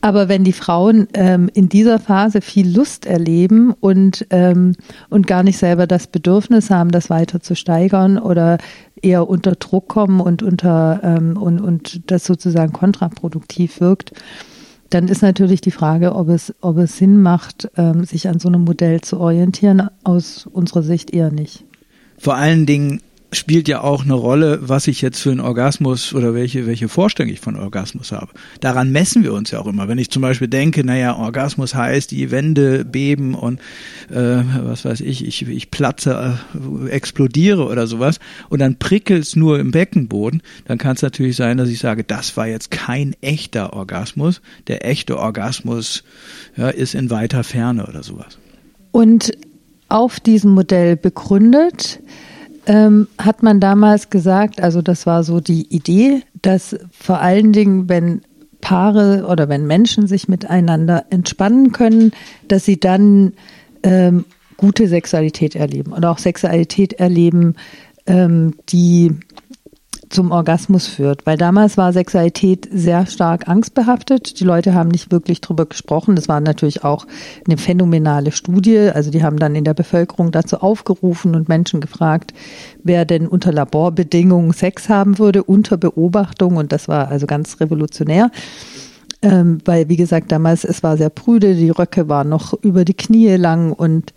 Aber 0.00 0.28
wenn 0.28 0.44
die 0.44 0.52
Frauen 0.52 1.08
ähm, 1.14 1.48
in 1.52 1.68
dieser 1.68 1.98
Phase 1.98 2.40
viel 2.40 2.68
Lust 2.68 3.06
erleben 3.06 3.72
und, 3.72 4.26
ähm, 4.30 4.74
und 5.08 5.26
gar 5.26 5.42
nicht 5.42 5.58
selber 5.58 5.86
das 5.86 6.06
Bedürfnis 6.06 6.70
haben, 6.70 6.90
das 6.90 7.10
weiter 7.10 7.40
zu 7.40 7.54
steigern 7.54 8.18
oder 8.18 8.58
eher 9.02 9.28
unter 9.28 9.52
Druck 9.52 9.88
kommen 9.88 10.20
und 10.20 10.42
unter 10.42 11.00
ähm, 11.02 11.36
und, 11.36 11.60
und 11.60 12.10
das 12.10 12.24
sozusagen 12.24 12.72
kontraproduktiv 12.72 13.80
wirkt, 13.80 14.12
dann 14.90 15.06
ist 15.06 15.22
natürlich 15.22 15.60
die 15.60 15.70
Frage, 15.70 16.14
ob 16.16 16.28
es, 16.28 16.52
ob 16.60 16.76
es 16.78 16.98
Sinn 16.98 17.22
macht, 17.22 17.70
ähm, 17.76 18.04
sich 18.04 18.28
an 18.28 18.40
so 18.40 18.48
einem 18.48 18.64
Modell 18.64 19.00
zu 19.00 19.20
orientieren. 19.20 19.88
Aus 20.02 20.46
unserer 20.46 20.82
Sicht 20.82 21.12
eher 21.12 21.30
nicht. 21.30 21.64
Vor 22.18 22.34
allen 22.34 22.66
Dingen 22.66 23.00
spielt 23.32 23.68
ja 23.68 23.80
auch 23.80 24.04
eine 24.04 24.14
Rolle, 24.14 24.58
was 24.62 24.88
ich 24.88 25.00
jetzt 25.02 25.20
für 25.20 25.30
einen 25.30 25.40
Orgasmus 25.40 26.14
oder 26.14 26.34
welche, 26.34 26.66
welche 26.66 26.88
Vorstellung 26.88 27.32
ich 27.32 27.40
von 27.40 27.56
Orgasmus 27.56 28.12
habe. 28.12 28.28
Daran 28.60 28.90
messen 28.90 29.22
wir 29.22 29.32
uns 29.32 29.50
ja 29.50 29.60
auch 29.60 29.66
immer. 29.66 29.88
Wenn 29.88 29.98
ich 29.98 30.10
zum 30.10 30.22
Beispiel 30.22 30.48
denke, 30.48 30.84
naja, 30.84 31.16
Orgasmus 31.16 31.74
heißt, 31.74 32.10
die 32.10 32.30
Wände 32.30 32.84
beben 32.84 33.34
und 33.34 33.60
äh, 34.10 34.42
was 34.62 34.84
weiß 34.84 35.00
ich, 35.00 35.24
ich, 35.24 35.46
ich 35.46 35.70
platze, 35.70 36.38
äh, 36.54 36.88
explodiere 36.88 37.66
oder 37.66 37.86
sowas 37.86 38.18
und 38.48 38.58
dann 38.58 38.76
prickelt 38.76 39.36
nur 39.36 39.58
im 39.58 39.70
Beckenboden, 39.70 40.42
dann 40.64 40.78
kann 40.78 40.96
es 40.96 41.02
natürlich 41.02 41.36
sein, 41.36 41.56
dass 41.56 41.68
ich 41.68 41.78
sage, 41.78 42.04
das 42.04 42.36
war 42.36 42.46
jetzt 42.46 42.70
kein 42.70 43.14
echter 43.20 43.74
Orgasmus. 43.74 44.40
Der 44.66 44.86
echte 44.86 45.18
Orgasmus 45.18 46.04
ja, 46.56 46.70
ist 46.70 46.94
in 46.94 47.10
weiter 47.10 47.44
Ferne 47.44 47.86
oder 47.86 48.02
sowas. 48.02 48.38
Und 48.92 49.32
auf 49.88 50.20
diesem 50.20 50.52
Modell 50.52 50.96
begründet, 50.96 52.00
ähm, 52.66 53.08
hat 53.18 53.42
man 53.42 53.60
damals 53.60 54.10
gesagt, 54.10 54.60
also 54.60 54.82
das 54.82 55.06
war 55.06 55.24
so 55.24 55.40
die 55.40 55.74
Idee, 55.74 56.22
dass 56.42 56.76
vor 56.92 57.20
allen 57.20 57.52
Dingen, 57.52 57.88
wenn 57.88 58.22
Paare 58.60 59.26
oder 59.26 59.48
wenn 59.48 59.66
Menschen 59.66 60.06
sich 60.06 60.28
miteinander 60.28 61.06
entspannen 61.10 61.72
können, 61.72 62.12
dass 62.48 62.64
sie 62.64 62.78
dann 62.78 63.32
ähm, 63.82 64.24
gute 64.56 64.88
Sexualität 64.88 65.56
erleben 65.56 65.92
oder 65.92 66.10
auch 66.10 66.18
Sexualität 66.18 66.92
erleben, 66.94 67.54
ähm, 68.06 68.54
die 68.68 69.14
zum 70.10 70.32
Orgasmus 70.32 70.86
führt. 70.86 71.24
Weil 71.24 71.38
damals 71.38 71.76
war 71.78 71.92
Sexualität 71.92 72.68
sehr 72.70 73.06
stark 73.06 73.48
angstbehaftet. 73.48 74.40
Die 74.40 74.44
Leute 74.44 74.74
haben 74.74 74.90
nicht 74.90 75.10
wirklich 75.10 75.40
drüber 75.40 75.66
gesprochen. 75.66 76.16
Das 76.16 76.28
war 76.28 76.40
natürlich 76.40 76.84
auch 76.84 77.06
eine 77.46 77.56
phänomenale 77.56 78.32
Studie. 78.32 78.90
Also 78.92 79.10
die 79.10 79.22
haben 79.22 79.38
dann 79.38 79.54
in 79.54 79.64
der 79.64 79.74
Bevölkerung 79.74 80.32
dazu 80.32 80.60
aufgerufen 80.60 81.34
und 81.34 81.48
Menschen 81.48 81.80
gefragt, 81.80 82.34
wer 82.82 83.04
denn 83.04 83.26
unter 83.26 83.52
Laborbedingungen 83.52 84.52
Sex 84.52 84.88
haben 84.88 85.18
würde, 85.18 85.44
unter 85.44 85.76
Beobachtung. 85.76 86.56
Und 86.56 86.72
das 86.72 86.88
war 86.88 87.08
also 87.08 87.26
ganz 87.26 87.60
revolutionär. 87.60 88.30
Ähm, 89.22 89.58
weil, 89.66 89.88
wie 89.88 89.96
gesagt, 89.96 90.32
damals, 90.32 90.64
es 90.64 90.82
war 90.82 90.96
sehr 90.96 91.10
prüde, 91.10 91.54
die 91.54 91.68
Röcke 91.70 92.08
waren 92.08 92.30
noch 92.30 92.54
über 92.62 92.86
die 92.86 92.94
Knie 92.94 93.36
lang 93.36 93.72
und, 93.72 94.14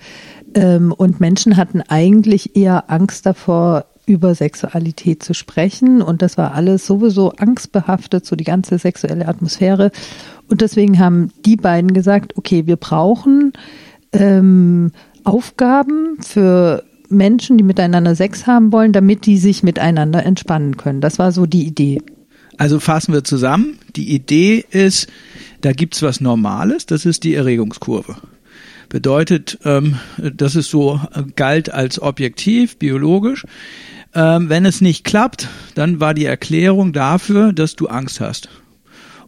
ähm, 0.56 0.93
und 0.93 1.19
Menschen 1.19 1.58
hatten 1.58 1.82
eigentlich 1.82 2.56
eher 2.56 2.89
Angst 2.89 3.25
davor, 3.25 3.86
über 4.05 4.35
Sexualität 4.35 5.23
zu 5.23 5.33
sprechen. 5.33 6.01
Und 6.01 6.21
das 6.21 6.37
war 6.37 6.53
alles 6.53 6.85
sowieso 6.85 7.31
angstbehaftet, 7.33 8.25
so 8.25 8.35
die 8.35 8.43
ganze 8.43 8.77
sexuelle 8.77 9.27
Atmosphäre. 9.27 9.91
Und 10.47 10.61
deswegen 10.61 10.99
haben 10.99 11.31
die 11.45 11.55
beiden 11.55 11.93
gesagt, 11.93 12.37
okay, 12.37 12.67
wir 12.67 12.75
brauchen 12.75 13.53
ähm, 14.11 14.91
Aufgaben 15.23 16.17
für 16.21 16.83
Menschen, 17.09 17.57
die 17.57 17.63
miteinander 17.63 18.15
Sex 18.15 18.47
haben 18.47 18.71
wollen, 18.71 18.91
damit 18.91 19.25
die 19.25 19.37
sich 19.37 19.63
miteinander 19.63 20.25
entspannen 20.25 20.77
können. 20.77 21.01
Das 21.01 21.19
war 21.19 21.31
so 21.31 21.45
die 21.45 21.65
Idee. 21.65 22.01
Also 22.57 22.79
fassen 22.79 23.13
wir 23.13 23.23
zusammen. 23.23 23.79
Die 23.95 24.13
Idee 24.13 24.63
ist, 24.69 25.07
da 25.61 25.71
gibt's 25.71 26.01
was 26.01 26.21
Normales, 26.21 26.85
das 26.85 27.05
ist 27.05 27.23
die 27.23 27.35
Erregungskurve. 27.35 28.17
Bedeutet, 28.89 29.57
ähm, 29.63 29.97
das 30.17 30.55
ist 30.55 30.69
so 30.69 30.99
äh, 31.13 31.23
galt 31.35 31.73
als 31.73 31.99
objektiv, 31.99 32.77
biologisch. 32.77 33.45
Ähm, 34.15 34.49
wenn 34.49 34.65
es 34.65 34.82
nicht 34.82 35.04
klappt, 35.04 35.47
dann 35.76 35.99
war 35.99 36.13
die 36.13 36.26
Erklärung 36.26 36.93
dafür, 36.93 37.54
dass 37.54 37.76
du 37.76 37.88
Angst 37.88 38.19
hast. 38.19 38.49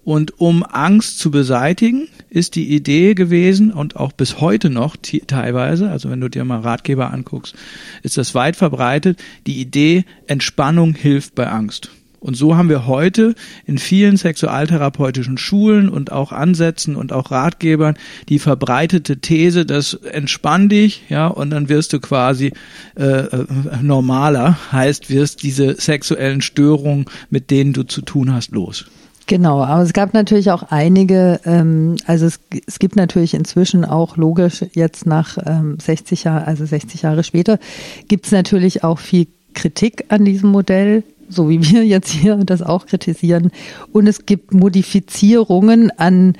Und 0.03 0.39
um 0.39 0.63
Angst 0.63 1.17
zu 1.17 1.31
beseitigen, 1.31 2.07
ist 2.29 2.55
die 2.55 2.75
Idee 2.75 3.15
gewesen 3.15 3.71
und 3.71 3.95
auch 3.95 4.11
bis 4.11 4.39
heute 4.39 4.69
noch 4.69 4.97
teilweise, 4.97 5.89
also 5.89 6.11
wenn 6.11 6.21
du 6.21 6.29
dir 6.29 6.45
mal 6.45 6.59
Ratgeber 6.59 7.11
anguckst, 7.11 7.55
ist 8.03 8.17
das 8.17 8.35
weit 8.35 8.55
verbreitet, 8.55 9.19
die 9.47 9.59
Idee, 9.59 10.05
Entspannung 10.27 10.93
hilft 10.93 11.33
bei 11.33 11.47
Angst. 11.47 11.89
Und 12.25 12.33
so 12.33 12.57
haben 12.57 12.69
wir 12.69 12.87
heute 12.87 13.35
in 13.67 13.77
vielen 13.77 14.17
sexualtherapeutischen 14.17 15.37
Schulen 15.37 15.89
und 15.89 16.11
auch 16.11 16.31
Ansätzen 16.31 16.95
und 16.95 17.13
auch 17.13 17.29
Ratgebern 17.29 17.97
die 18.29 18.39
verbreitete 18.39 19.17
These, 19.17 19.63
dass 19.63 19.93
entspann 19.93 20.67
dich, 20.67 21.03
ja, 21.07 21.27
und 21.27 21.51
dann 21.51 21.69
wirst 21.69 21.93
du 21.93 21.99
quasi 21.99 22.51
äh, 22.97 23.03
äh, 23.03 23.45
normaler, 23.83 24.57
heißt 24.71 25.11
wirst 25.11 25.43
diese 25.43 25.79
sexuellen 25.79 26.41
Störungen, 26.41 27.05
mit 27.29 27.51
denen 27.51 27.73
du 27.73 27.83
zu 27.83 28.01
tun 28.01 28.33
hast, 28.33 28.51
los. 28.53 28.85
Genau, 29.27 29.63
aber 29.63 29.83
es 29.83 29.93
gab 29.93 30.15
natürlich 30.15 30.49
auch 30.49 30.63
einige, 30.71 31.39
ähm, 31.45 31.95
also 32.07 32.25
es, 32.25 32.39
es 32.65 32.79
gibt 32.79 32.95
natürlich 32.95 33.35
inzwischen 33.35 33.85
auch 33.85 34.17
logisch 34.17 34.65
jetzt 34.73 35.05
nach 35.05 35.37
ähm, 35.45 35.77
60 35.79 36.23
Jahren, 36.23 36.43
also 36.45 36.65
60 36.65 37.03
Jahre 37.03 37.23
später, 37.23 37.59
gibt 38.07 38.25
es 38.25 38.31
natürlich 38.31 38.83
auch 38.83 38.97
viel 38.97 39.27
Kritik 39.53 40.05
an 40.09 40.25
diesem 40.25 40.49
Modell 40.49 41.03
so 41.29 41.49
wie 41.49 41.61
wir 41.61 41.85
jetzt 41.85 42.09
hier 42.09 42.35
das 42.37 42.61
auch 42.61 42.85
kritisieren. 42.85 43.51
Und 43.91 44.07
es 44.07 44.25
gibt 44.25 44.53
Modifizierungen 44.53 45.91
an 45.97 46.33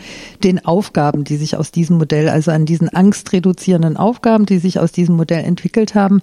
den 0.43 0.65
Aufgaben, 0.65 1.23
die 1.23 1.37
sich 1.37 1.57
aus 1.57 1.71
diesem 1.71 1.97
Modell, 1.97 2.29
also 2.29 2.51
an 2.51 2.65
diesen 2.65 2.89
angstreduzierenden 2.89 3.97
Aufgaben, 3.97 4.45
die 4.45 4.59
sich 4.59 4.79
aus 4.79 4.91
diesem 4.91 5.15
Modell 5.15 5.43
entwickelt 5.43 5.95
haben. 5.95 6.21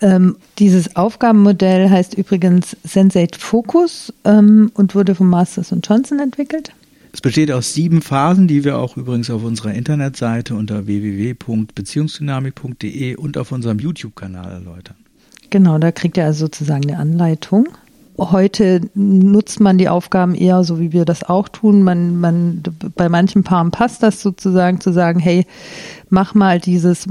Ähm, 0.00 0.36
dieses 0.58 0.96
Aufgabenmodell 0.96 1.90
heißt 1.90 2.14
übrigens 2.14 2.76
Sensate 2.84 3.38
Focus 3.38 4.12
ähm, 4.24 4.70
und 4.74 4.94
wurde 4.94 5.14
von 5.14 5.28
Masters 5.28 5.72
und 5.72 5.86
Johnson 5.86 6.18
entwickelt. 6.18 6.72
Es 7.12 7.20
besteht 7.20 7.52
aus 7.52 7.74
sieben 7.74 8.00
Phasen, 8.00 8.48
die 8.48 8.64
wir 8.64 8.78
auch 8.78 8.96
übrigens 8.96 9.28
auf 9.28 9.44
unserer 9.44 9.74
Internetseite 9.74 10.54
unter 10.54 10.86
www.beziehungsdynamik.de 10.86 13.16
und 13.16 13.36
auf 13.36 13.52
unserem 13.52 13.78
YouTube-Kanal 13.78 14.50
erläutern. 14.50 14.96
Genau, 15.50 15.76
da 15.78 15.92
kriegt 15.92 16.16
ihr 16.16 16.24
also 16.24 16.46
sozusagen 16.46 16.88
eine 16.88 16.98
Anleitung. 16.98 17.68
Heute 18.18 18.82
nutzt 18.94 19.58
man 19.58 19.78
die 19.78 19.88
Aufgaben 19.88 20.34
eher 20.34 20.64
so, 20.64 20.78
wie 20.78 20.92
wir 20.92 21.06
das 21.06 21.24
auch 21.24 21.48
tun. 21.48 21.82
Man, 21.82 22.20
man, 22.20 22.62
bei 22.94 23.08
manchen 23.08 23.42
Paaren 23.42 23.70
passt 23.70 24.02
das 24.02 24.20
sozusagen 24.20 24.80
zu 24.80 24.92
sagen, 24.92 25.18
hey, 25.18 25.46
mach 26.10 26.34
mal 26.34 26.60
dieses, 26.60 27.06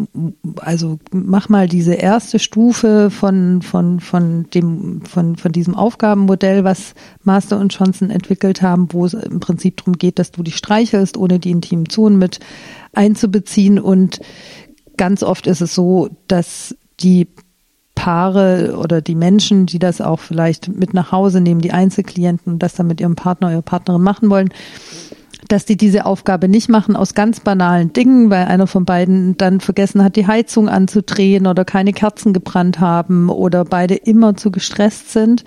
also 0.58 1.00
mach 1.12 1.50
mal 1.50 1.68
diese 1.68 1.96
erste 1.96 2.38
Stufe 2.38 3.10
von, 3.10 3.64
von, 3.64 4.00
von 4.00 4.46
dem, 4.54 5.02
von, 5.04 5.38
von 5.38 5.52
diesem 5.52 5.74
Aufgabenmodell, 5.76 6.64
was 6.64 6.94
Master 7.24 7.60
und 7.60 7.74
Johnson 7.74 8.12
entwickelt 8.12 8.62
haben, 8.62 8.88
wo 8.92 9.06
es 9.06 9.16
im 9.16 9.40
Prinzip 9.40 9.78
darum 9.78 9.98
geht, 9.98 10.20
dass 10.20 10.32
du 10.32 10.44
die 10.44 10.52
streichelst, 10.52 11.18
ohne 11.18 11.40
die 11.40 11.50
intimen 11.50 11.90
Zonen 11.90 12.20
mit 12.20 12.40
einzubeziehen. 12.94 13.80
Und 13.80 14.20
ganz 14.98 15.24
oft 15.24 15.48
ist 15.48 15.62
es 15.62 15.74
so, 15.74 16.10
dass 16.28 16.76
die 17.00 17.28
Paare 17.96 18.78
oder 18.78 19.02
die 19.02 19.16
Menschen, 19.16 19.66
die 19.66 19.80
das 19.80 20.02
auch 20.02 20.20
vielleicht 20.20 20.68
mit 20.68 20.94
nach 20.94 21.12
Hause 21.12 21.42
nehmen, 21.42 21.62
die 21.62 21.72
Einzelklienten 21.72 22.54
und 22.54 22.64
das 22.64 22.74
dann 22.74 22.88
mit 22.88 23.02
ihrem 23.02 23.16
Partner 23.16 23.48
oder 23.48 23.56
ihrer 23.56 23.62
Partnerin 23.62 24.02
machen 24.02 24.30
wollen, 24.30 24.50
dass 25.48 25.66
die 25.66 25.76
diese 25.76 26.06
Aufgabe 26.06 26.48
nicht 26.48 26.70
machen 26.70 26.96
aus 26.96 27.14
ganz 27.14 27.42
banalen 27.42 27.94
Dingen, 27.94 28.30
weil 28.30 28.46
einer 28.46 28.68
von 28.68 28.86
beiden 28.86 29.38
dann 29.38 29.60
vergessen 29.60 30.04
hat, 30.04 30.16
die 30.16 30.28
Heizung 30.28 30.70
anzudrehen 30.70 31.46
oder 31.46 31.66
keine 31.66 31.94
Kerzen 31.94 32.32
gebrannt 32.34 32.80
haben 32.80 33.30
oder 33.30 33.66
beide 33.66 33.96
immer 33.96 34.36
zu 34.36 34.52
gestresst 34.52 35.12
sind. 35.12 35.44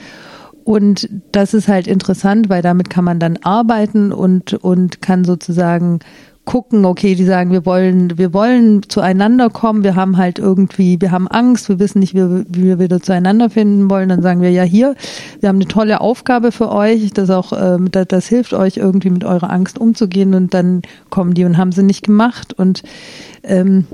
Und 0.64 1.09
das 1.33 1.54
ist 1.54 1.68
halt 1.68 1.87
interessant, 1.87 2.48
weil 2.48 2.62
damit 2.62 2.90
kann 2.90 3.04
man 3.04 3.20
dann 3.20 3.38
arbeiten 3.42 4.12
und, 4.12 4.54
und 4.54 5.02
kann 5.02 5.24
sozusagen 5.24 6.00
gucken, 6.44 6.85
okay, 6.85 7.14
die 7.14 7.24
sagen, 7.24 7.52
wir 7.52 7.64
wollen, 7.64 8.18
wir 8.18 8.35
wollen 8.35 8.83
zueinander 8.88 9.48
kommen, 9.50 9.83
wir 9.83 9.96
haben 9.96 10.16
halt 10.18 10.38
irgendwie, 10.38 11.00
wir 11.00 11.11
haben 11.11 11.26
Angst, 11.26 11.68
wir 11.68 11.78
wissen 11.78 12.00
nicht, 12.00 12.14
wie, 12.14 12.44
wie 12.48 12.64
wir 12.64 12.78
wieder 12.78 13.00
zueinander 13.00 13.48
finden 13.48 13.88
wollen, 13.88 14.11
dann 14.11 14.22
sagen 14.22 14.42
wir 14.42 14.50
ja 14.50 14.62
hier, 14.62 14.94
wir 15.40 15.48
haben 15.48 15.57
eine 15.57 15.68
tolle 15.68 16.00
Aufgabe 16.00 16.52
für 16.52 16.70
euch, 16.70 17.12
das 17.12 17.30
auch, 17.30 17.52
ähm, 17.52 17.90
das, 17.90 18.09
das 18.09 18.28
hilft 18.28 18.52
euch 18.52 18.76
irgendwie 18.76 19.11
mit 19.11 19.24
eurer 19.24 19.50
Angst 19.50 19.78
umzugehen 19.78 20.35
und 20.35 20.52
dann 20.52 20.83
kommen 21.09 21.35
die 21.35 21.44
und 21.44 21.57
haben 21.57 21.72
sie 21.72 21.83
nicht 21.83 22.04
gemacht 22.04 22.52
und 22.52 22.83
ähm, 23.42 23.87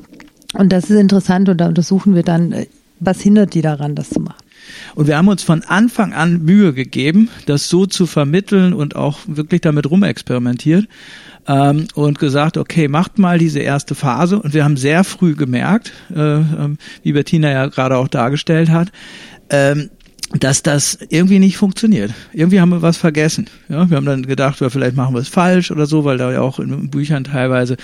und 0.55 0.73
das 0.73 0.91
ist 0.91 0.99
interessant 0.99 1.49
und 1.49 1.59
da 1.59 1.69
untersuchen 1.69 2.15
wir 2.15 2.23
dann, 2.23 2.53
äh, 2.53 2.67
was 2.99 3.21
hindert 3.21 3.55
die 3.55 3.63
daran, 3.63 3.95
das 3.95 4.11
zu 4.11 4.21
machen. 4.21 4.43
Und 4.95 5.07
wir 5.07 5.17
haben 5.17 5.29
uns 5.29 5.43
von 5.43 5.63
Anfang 5.63 6.13
an 6.13 6.45
Mühe 6.45 6.73
gegeben, 6.73 7.29
das 7.47 7.69
so 7.69 7.87
zu 7.87 8.07
vermitteln 8.07 8.73
und 8.73 8.95
auch 8.97 9.21
wirklich 9.27 9.61
damit 9.61 9.91
rumexperimentiert 9.91 10.87
ähm, 11.47 11.87
und 11.95 12.19
gesagt, 12.19 12.57
okay, 12.57 12.89
macht 12.89 13.19
mal 13.19 13.39
diese 13.39 13.61
erste 13.61 13.95
Phase. 13.95 14.41
Und 14.41 14.55
wir 14.55 14.65
haben 14.65 14.77
sehr 14.77 15.05
früh 15.05 15.35
gemerkt, 15.35 15.93
äh, 16.15 16.39
äh, 16.39 16.77
wie 17.03 17.13
Bettina 17.13 17.51
ja 17.51 17.67
gerade 17.67 17.97
auch 17.97 18.09
dargestellt 18.09 18.71
hat, 18.71 18.91
ähm, 19.51 19.91
dass 20.39 20.63
das 20.63 20.99
irgendwie 21.09 21.41
nicht 21.41 21.57
funktioniert. 21.57 22.15
Irgendwie 22.33 22.61
haben 22.61 22.69
wir 22.69 22.83
was 22.83 22.97
vergessen. 22.97 23.47
Ja, 23.69 23.91
wir 23.91 23.97
haben 23.97 24.07
dann 24.07 24.27
gedacht, 24.27 24.61
ja, 24.61 24.71
vielleicht 24.71 24.95
machen 24.95 25.15
wir 25.15 25.21
es 25.21 25.29
falsch 25.29 25.73
oder 25.73 25.87
so, 25.87 26.05
weil 26.05 26.19
da 26.19 26.31
ja 26.33 26.41
auch 26.41 26.61
in 26.61 26.89
Büchern 26.89 27.25
teilweise 27.25 27.77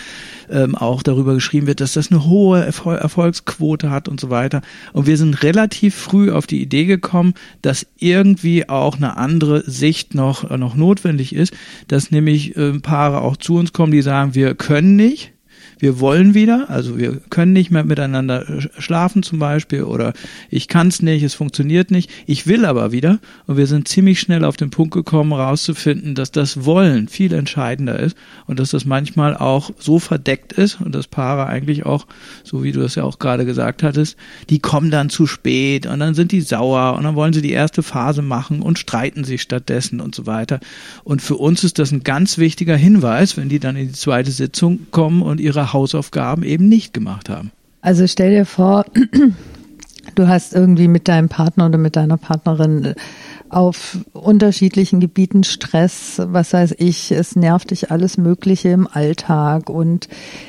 ähm, 0.49 0.77
auch 0.77 1.03
darüber 1.03 1.35
geschrieben 1.35 1.67
wird, 1.67 1.81
dass 1.81 1.95
das 1.95 2.13
eine 2.13 2.25
hohe 2.25 2.65
Erfol 2.65 2.95
Erfolgsquote 2.97 3.91
hat 3.91 4.09
und 4.09 4.21
so 4.21 4.31
weiter. 4.31 4.63
Und 4.93 5.09
wir 5.09 5.17
sind 5.17 5.43
relativ 5.43 5.97
früh 5.97 6.31
auf 6.31 6.47
die 6.47 6.63
Idee 6.63 6.85
gekommen, 6.85 7.35
dass 7.63 7.85
irgendwie 7.99 8.69
auch 8.69 8.97
eine 8.97 9.17
andere 9.17 9.69
Sicht 9.69 10.15
noch, 10.15 10.49
äh, 10.49 10.57
noch 10.57 10.77
notwendig 10.77 11.35
ist, 11.35 11.53
dass 11.89 12.13
nämlich 12.13 12.57
äh, 12.57 12.79
Paare 12.79 13.23
auch 13.23 13.37
zu 13.37 13.57
uns 13.57 13.73
kommen, 13.73 13.91
die 13.91 14.03
sagen, 14.03 14.37
wir 14.37 14.55
können 14.55 14.95
nicht, 14.95 15.33
wir 15.79 16.01
wollen 16.01 16.35
wieder, 16.35 16.71
also 16.71 16.99
wir 16.99 17.21
können 17.29 17.53
nicht 17.53 17.71
mehr 17.71 17.85
miteinander 17.85 18.45
schlafen 18.79 19.23
zum 19.23 19.39
Beispiel 19.39 19.83
oder 19.83 20.15
ich 20.49 20.69
kann 20.69 20.89
es 20.89 21.03
nicht, 21.03 21.23
es 21.23 21.35
funktioniert 21.35 21.91
nicht, 21.91 22.11
ich 22.27 22.47
will 22.47 22.65
aber 22.65 22.93
wieder 22.93 23.19
und 23.47 23.59
wir 23.59 23.67
sind 23.67 23.87
ziemlich 23.87 24.21
schnell 24.21 24.45
auf 24.45 24.57
den 24.57 24.71
Punkt 24.71 24.95
gekommen, 24.95 25.35
herauszufinden, 25.35 26.15
dass 26.15 26.33
das 26.33 26.65
Wollen 26.65 27.09
viel 27.09 27.35
entscheidender 27.35 27.99
ist 27.99 28.17
und 28.47 28.59
dass 28.59 28.71
das 28.71 28.87
manchmal 28.87 29.37
auch 29.37 29.71
so 29.79 29.99
verdeckt 29.99 30.55
ist 30.55 30.81
und 30.81 30.95
dass 30.95 31.09
Paare 31.09 31.47
eigentlich 31.47 31.85
auch, 31.85 32.07
so 32.43 32.63
wie 32.63 32.73
du 32.73 32.81
das 32.81 32.95
ja 32.95 33.05
auch 33.05 33.19
gerade 33.19 33.45
gesagt 33.45 33.83
hattest, 33.83 34.17
die 34.49 34.61
kommen 34.61 34.91
dann 34.91 35.11
zu 35.11 35.27
spät 35.27 35.87
und 35.87 36.01
dann 36.01 36.15
sind 36.15 36.33
die 36.33 36.41
sauer 36.41 36.97
und 36.97 37.05
dann 37.05 37.17
wollen 37.17 37.35
sie 37.35 37.43
die 37.43 37.53
erste 37.53 37.83
Phase 37.83 38.23
machen 38.23 38.63
und 38.63 38.79
streiten 38.79 39.25
sich 39.25 39.43
stattdessen 39.43 40.01
und 40.01 40.15
so 40.15 40.27
weiter. 40.27 40.61
Und 41.05 41.21
für 41.21 41.37
uns 41.37 41.65
ist 41.65 41.79
das 41.79 41.93
ein 41.93 42.03
ganz 42.03 42.39
wichtiger 42.39 42.77
Hinweis, 42.77 43.37
wenn 43.37 43.51
die 43.51 43.59
dann 43.59 43.77
in 43.77 43.89
die 43.89 43.93
zweite 43.93 44.31
Sitzung 44.31 44.87
kommen 44.91 45.21
und 45.21 45.39
ihre 45.41 45.66
Hausaufgaben 45.73 46.43
eben 46.43 46.69
nicht 46.69 46.93
gemacht 46.95 47.29
haben. 47.29 47.53
Also 47.81 48.07
stell 48.07 48.31
dir 48.31 48.47
vor, 48.47 48.85
du 50.15 50.29
hast 50.29 50.55
irgendwie 50.55 50.89
mit 50.89 51.09
deinem 51.09 51.29
Partner 51.29 51.67
oder 51.67 51.79
mit 51.79 51.97
deiner 51.97 52.17
Partnerin 52.17 52.85
äh, 52.85 52.95
auf 53.49 53.99
unterschiedlichen 54.13 55.01
Gebieten 55.01 55.45
Stress, 55.45 56.21
was 56.25 56.53
weiß 56.53 56.75
ich, 56.79 57.13
es 57.13 57.37
nervt 57.37 57.71
dich 57.71 57.91
alles 57.91 58.19
Mögliche 58.19 58.71
im 58.71 58.89
Alltag 58.91 59.71
und 59.71 60.09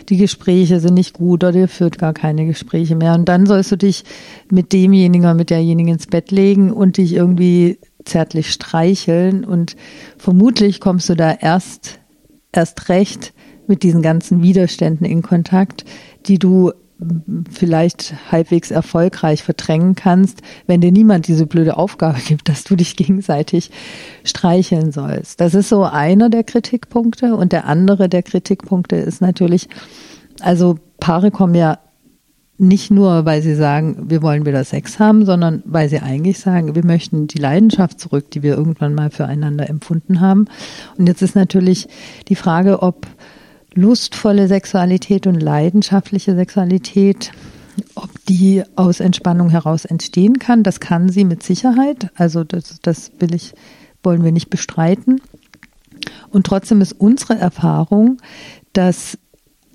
die 0.10 0.17
Gespräche 0.17 0.80
sind 0.80 0.95
nicht 0.95 1.13
gut 1.13 1.43
oder 1.43 1.60
ihr 1.60 1.67
führt 1.67 1.99
gar 1.99 2.13
keine 2.13 2.45
Gespräche 2.45 2.95
mehr. 2.95 3.13
Und 3.13 3.25
dann 3.25 3.45
sollst 3.45 3.71
du 3.71 3.75
dich 3.75 4.03
mit 4.49 4.73
demjenigen 4.73 5.25
oder 5.25 5.36
mit 5.36 5.49
derjenigen 5.49 5.93
ins 5.93 6.08
Bett 6.08 6.32
legen 6.32 6.71
und 6.71 6.97
dich 6.97 7.13
irgendwie 7.13 7.77
zärtlich 8.03 8.51
streicheln 8.51 9.43
und 9.43 9.75
vermutlich 10.17 10.80
kommst 10.80 11.10
du 11.10 11.15
da 11.15 11.32
erst, 11.32 11.99
erst 12.51 12.89
recht 12.89 13.34
mit 13.67 13.84
diesen 13.84 14.01
ganzen 14.01 14.41
Widerständen 14.41 15.06
in 15.06 15.21
Kontakt, 15.21 15.86
die 16.25 16.39
du 16.39 16.71
vielleicht 17.51 18.15
halbwegs 18.32 18.71
erfolgreich 18.71 19.43
verdrängen 19.43 19.95
kannst, 19.95 20.41
wenn 20.65 20.82
dir 20.82 20.91
niemand 20.91 21.27
diese 21.27 21.45
blöde 21.45 21.77
Aufgabe 21.77 22.19
gibt, 22.27 22.49
dass 22.49 22.63
du 22.63 22.75
dich 22.75 22.95
gegenseitig 22.95 23.69
streicheln 24.23 24.91
sollst. 24.91 25.39
Das 25.39 25.53
ist 25.53 25.69
so 25.69 25.84
einer 25.84 26.30
der 26.30 26.43
Kritikpunkte. 26.43 27.36
Und 27.36 27.51
der 27.51 27.65
andere 27.65 28.10
der 28.10 28.23
Kritikpunkte 28.23 28.95
ist 28.95 29.21
natürlich, 29.21 29.69
also 30.39 30.80
Paare 30.99 31.30
kommen 31.30 31.56
ja 31.56 31.80
nicht 32.60 32.89
nur, 32.89 33.25
weil 33.25 33.43
sie 33.43 33.53
sagen, 33.53 34.10
wir 34.10 34.23
wollen 34.23 34.47
wieder 34.47 34.63
Sex 34.63 34.97
haben, 34.97 35.25
sondern 35.25 35.62
weil 35.65 35.89
sie 35.89 35.99
eigentlich 35.99 36.39
sagen, 36.39 36.73
wir 36.73 36.84
möchten 36.84 37.27
die 37.27 37.38
Leidenschaft 37.38 37.99
zurück, 37.99 38.32
die 38.32 38.41
wir 38.41 38.56
irgendwann 38.56 38.95
mal 38.95 39.12
füreinander 39.12 39.69
empfunden 39.69 40.21
haben. 40.21 40.45
Und 40.97 41.06
jetzt 41.06 41.21
ist 41.21 41.36
natürlich 41.36 41.88
die 42.27 42.36
Frage, 42.36 42.82
ob 42.82 43.06
lustvolle 43.77 44.47
Sexualität 44.47 45.27
und 45.27 45.39
leidenschaftliche 45.39 46.35
Sexualität, 46.35 47.31
ob 47.95 48.09
die 48.27 48.63
aus 48.75 48.99
Entspannung 48.99 49.49
heraus 49.49 49.85
entstehen 49.85 50.39
kann, 50.39 50.63
das 50.63 50.79
kann 50.79 51.09
sie 51.09 51.23
mit 51.23 51.43
Sicherheit. 51.43 52.09
Also 52.15 52.43
das, 52.43 52.79
das 52.81 53.11
will 53.19 53.35
ich, 53.35 53.53
wollen 54.03 54.23
wir 54.23 54.31
nicht 54.31 54.49
bestreiten. 54.49 55.21
Und 56.29 56.47
trotzdem 56.47 56.81
ist 56.81 56.93
unsere 56.93 57.37
Erfahrung, 57.37 58.17
dass 58.73 59.17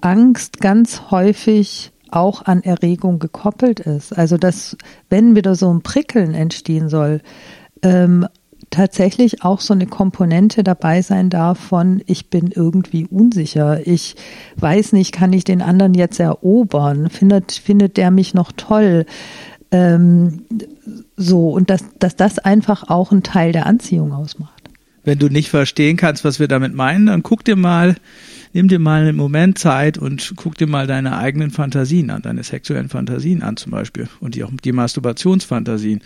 Angst 0.00 0.60
ganz 0.60 1.10
häufig 1.10 1.92
auch 2.10 2.44
an 2.44 2.62
Erregung 2.62 3.20
gekoppelt 3.20 3.80
ist. 3.80 4.18
Also 4.18 4.36
dass, 4.36 4.76
wenn 5.10 5.36
wieder 5.36 5.54
so 5.54 5.72
ein 5.72 5.82
Prickeln 5.82 6.34
entstehen 6.34 6.88
soll, 6.88 7.20
ähm, 7.82 8.26
tatsächlich 8.72 9.44
auch 9.44 9.60
so 9.60 9.74
eine 9.74 9.86
Komponente 9.86 10.64
dabei 10.64 11.02
sein 11.02 11.30
darf 11.30 11.58
von, 11.58 12.02
ich 12.06 12.28
bin 12.30 12.48
irgendwie 12.48 13.06
unsicher, 13.06 13.86
ich 13.86 14.16
weiß 14.56 14.92
nicht, 14.92 15.12
kann 15.12 15.32
ich 15.32 15.44
den 15.44 15.62
anderen 15.62 15.94
jetzt 15.94 16.18
erobern, 16.18 17.08
findet, 17.08 17.52
findet 17.52 17.96
der 17.96 18.10
mich 18.10 18.34
noch 18.34 18.50
toll? 18.50 19.06
Ähm, 19.70 20.44
so, 21.16 21.50
und 21.50 21.70
dass, 21.70 21.84
dass 21.98 22.16
das 22.16 22.38
einfach 22.38 22.88
auch 22.88 23.12
ein 23.12 23.22
Teil 23.22 23.52
der 23.52 23.66
Anziehung 23.66 24.12
ausmacht. 24.12 24.61
Wenn 25.04 25.18
du 25.18 25.28
nicht 25.28 25.50
verstehen 25.50 25.96
kannst, 25.96 26.24
was 26.24 26.38
wir 26.38 26.48
damit 26.48 26.74
meinen, 26.74 27.06
dann 27.06 27.22
guck 27.22 27.44
dir 27.44 27.56
mal 27.56 27.96
nimm 28.52 28.68
dir 28.68 28.78
mal 28.78 29.02
einen 29.02 29.16
Moment 29.16 29.58
Zeit 29.58 29.98
und 29.98 30.34
guck 30.36 30.56
dir 30.56 30.66
mal 30.66 30.86
deine 30.86 31.16
eigenen 31.16 31.50
Fantasien 31.50 32.10
an, 32.10 32.22
deine 32.22 32.42
sexuellen 32.42 32.88
Fantasien 32.88 33.42
an 33.42 33.56
zum 33.56 33.72
Beispiel 33.72 34.08
und 34.20 34.34
die 34.34 34.44
auch 34.44 34.50
die 34.62 34.72
Masturbationsfantasien, 34.72 36.00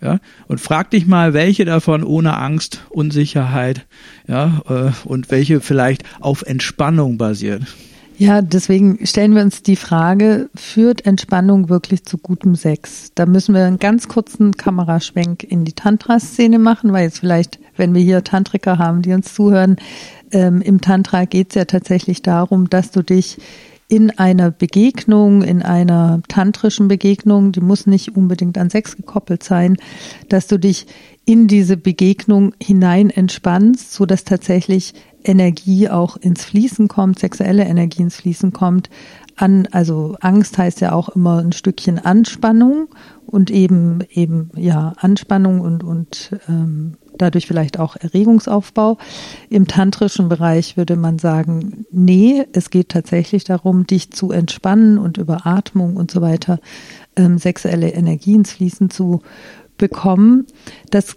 ja, 0.00 0.18
und 0.48 0.60
frag 0.60 0.90
dich 0.90 1.06
mal, 1.06 1.32
welche 1.34 1.64
davon 1.64 2.04
ohne 2.04 2.36
Angst, 2.36 2.84
Unsicherheit, 2.90 3.86
ja, 4.26 4.62
äh, 4.68 5.08
und 5.08 5.30
welche 5.30 5.60
vielleicht 5.60 6.04
auf 6.20 6.42
Entspannung 6.42 7.18
basiert. 7.18 7.62
Ja, 8.22 8.40
deswegen 8.40 9.04
stellen 9.04 9.34
wir 9.34 9.42
uns 9.42 9.64
die 9.64 9.74
Frage, 9.74 10.48
führt 10.54 11.04
Entspannung 11.04 11.68
wirklich 11.68 12.04
zu 12.04 12.18
gutem 12.18 12.54
Sex? 12.54 13.10
Da 13.16 13.26
müssen 13.26 13.52
wir 13.52 13.64
einen 13.64 13.80
ganz 13.80 14.06
kurzen 14.06 14.56
Kameraschwenk 14.56 15.42
in 15.42 15.64
die 15.64 15.72
Tantra-Szene 15.72 16.60
machen, 16.60 16.92
weil 16.92 17.02
jetzt 17.02 17.18
vielleicht, 17.18 17.58
wenn 17.76 17.96
wir 17.96 18.00
hier 18.00 18.22
Tantriker 18.22 18.78
haben, 18.78 19.02
die 19.02 19.12
uns 19.12 19.34
zuhören, 19.34 19.74
ähm, 20.30 20.62
im 20.62 20.80
Tantra 20.80 21.24
geht 21.24 21.48
es 21.48 21.56
ja 21.56 21.64
tatsächlich 21.64 22.22
darum, 22.22 22.70
dass 22.70 22.92
du 22.92 23.02
dich 23.02 23.38
in 23.88 24.16
einer 24.16 24.52
Begegnung, 24.52 25.42
in 25.42 25.60
einer 25.60 26.22
tantrischen 26.28 26.86
Begegnung, 26.86 27.50
die 27.50 27.60
muss 27.60 27.88
nicht 27.88 28.16
unbedingt 28.16 28.56
an 28.56 28.70
Sex 28.70 28.96
gekoppelt 28.96 29.42
sein, 29.42 29.78
dass 30.28 30.46
du 30.46 30.60
dich 30.60 30.86
in 31.24 31.46
diese 31.46 31.76
Begegnung 31.76 32.52
hinein 32.60 33.10
entspannst, 33.10 33.92
so 33.92 34.06
dass 34.06 34.24
tatsächlich 34.24 34.94
Energie 35.24 35.88
auch 35.88 36.16
ins 36.16 36.44
Fließen 36.44 36.88
kommt, 36.88 37.18
sexuelle 37.18 37.64
Energie 37.64 38.02
ins 38.02 38.16
Fließen 38.16 38.52
kommt. 38.52 38.90
An, 39.36 39.68
also 39.70 40.16
Angst 40.20 40.58
heißt 40.58 40.80
ja 40.80 40.92
auch 40.92 41.08
immer 41.10 41.38
ein 41.38 41.52
Stückchen 41.52 41.98
Anspannung 41.98 42.88
und 43.24 43.50
eben 43.50 44.00
eben 44.10 44.50
ja 44.56 44.92
Anspannung 44.98 45.60
und 45.60 45.84
und 45.84 46.38
ähm, 46.48 46.96
dadurch 47.16 47.46
vielleicht 47.46 47.78
auch 47.78 47.96
Erregungsaufbau. 47.96 48.98
Im 49.48 49.66
tantrischen 49.66 50.28
Bereich 50.28 50.76
würde 50.76 50.96
man 50.96 51.18
sagen, 51.18 51.86
nee, 51.90 52.44
es 52.52 52.70
geht 52.70 52.90
tatsächlich 52.90 53.44
darum, 53.44 53.86
dich 53.86 54.10
zu 54.10 54.32
entspannen 54.32 54.98
und 54.98 55.18
über 55.18 55.46
Atmung 55.46 55.96
und 55.96 56.10
so 56.10 56.20
weiter 56.20 56.58
ähm, 57.16 57.38
sexuelle 57.38 57.90
Energien 57.90 58.44
fließen 58.44 58.90
zu 58.90 59.22
bekommen. 59.78 60.46
Das 60.90 61.16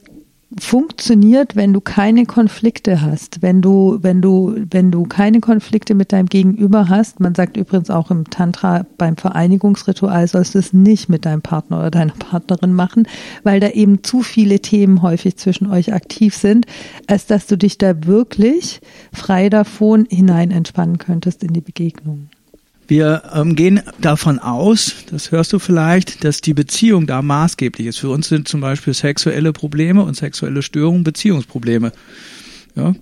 funktioniert, 0.59 1.55
wenn 1.55 1.73
du 1.73 1.81
keine 1.81 2.25
Konflikte 2.25 3.01
hast, 3.01 3.41
wenn 3.41 3.61
du, 3.61 3.97
wenn 4.01 4.21
du, 4.21 4.55
wenn 4.69 4.89
du 4.91 5.03
keine 5.03 5.41
Konflikte 5.41 5.95
mit 5.95 6.13
deinem 6.13 6.27
Gegenüber 6.27 6.87
hast. 6.87 7.19
Man 7.19 7.35
sagt 7.35 7.57
übrigens 7.57 7.89
auch 7.89 8.09
im 8.09 8.29
Tantra 8.29 8.85
beim 8.97 9.17
Vereinigungsritual 9.17 10.27
sollst 10.27 10.55
du 10.55 10.59
es 10.59 10.71
nicht 10.71 11.09
mit 11.09 11.25
deinem 11.25 11.41
Partner 11.41 11.79
oder 11.79 11.91
deiner 11.91 12.13
Partnerin 12.13 12.73
machen, 12.73 13.07
weil 13.43 13.59
da 13.59 13.69
eben 13.69 14.03
zu 14.03 14.21
viele 14.21 14.59
Themen 14.59 15.01
häufig 15.01 15.35
zwischen 15.37 15.69
euch 15.69 15.93
aktiv 15.93 16.35
sind, 16.35 16.65
als 17.07 17.25
dass 17.25 17.47
du 17.47 17.57
dich 17.57 17.77
da 17.77 18.05
wirklich 18.05 18.79
frei 19.11 19.49
davon 19.49 20.05
hinein 20.09 20.51
entspannen 20.51 20.99
könntest 20.99 21.43
in 21.43 21.53
die 21.53 21.61
Begegnung. 21.61 22.29
Wir 22.87 23.23
ähm, 23.33 23.55
gehen 23.55 23.81
davon 23.99 24.37
aus, 24.37 24.95
das 25.09 25.31
hörst 25.31 25.53
du 25.53 25.59
vielleicht, 25.59 26.23
dass 26.23 26.41
die 26.41 26.53
Beziehung 26.53 27.07
da 27.07 27.21
maßgeblich 27.21 27.87
ist. 27.87 27.97
Für 27.97 28.09
uns 28.09 28.29
sind 28.29 28.47
zum 28.47 28.61
Beispiel 28.61 28.93
sexuelle 28.93 29.53
Probleme 29.53 30.03
und 30.03 30.15
sexuelle 30.15 30.61
Störungen 30.61 31.03
Beziehungsprobleme. 31.03 31.91
Ja, 32.75 32.93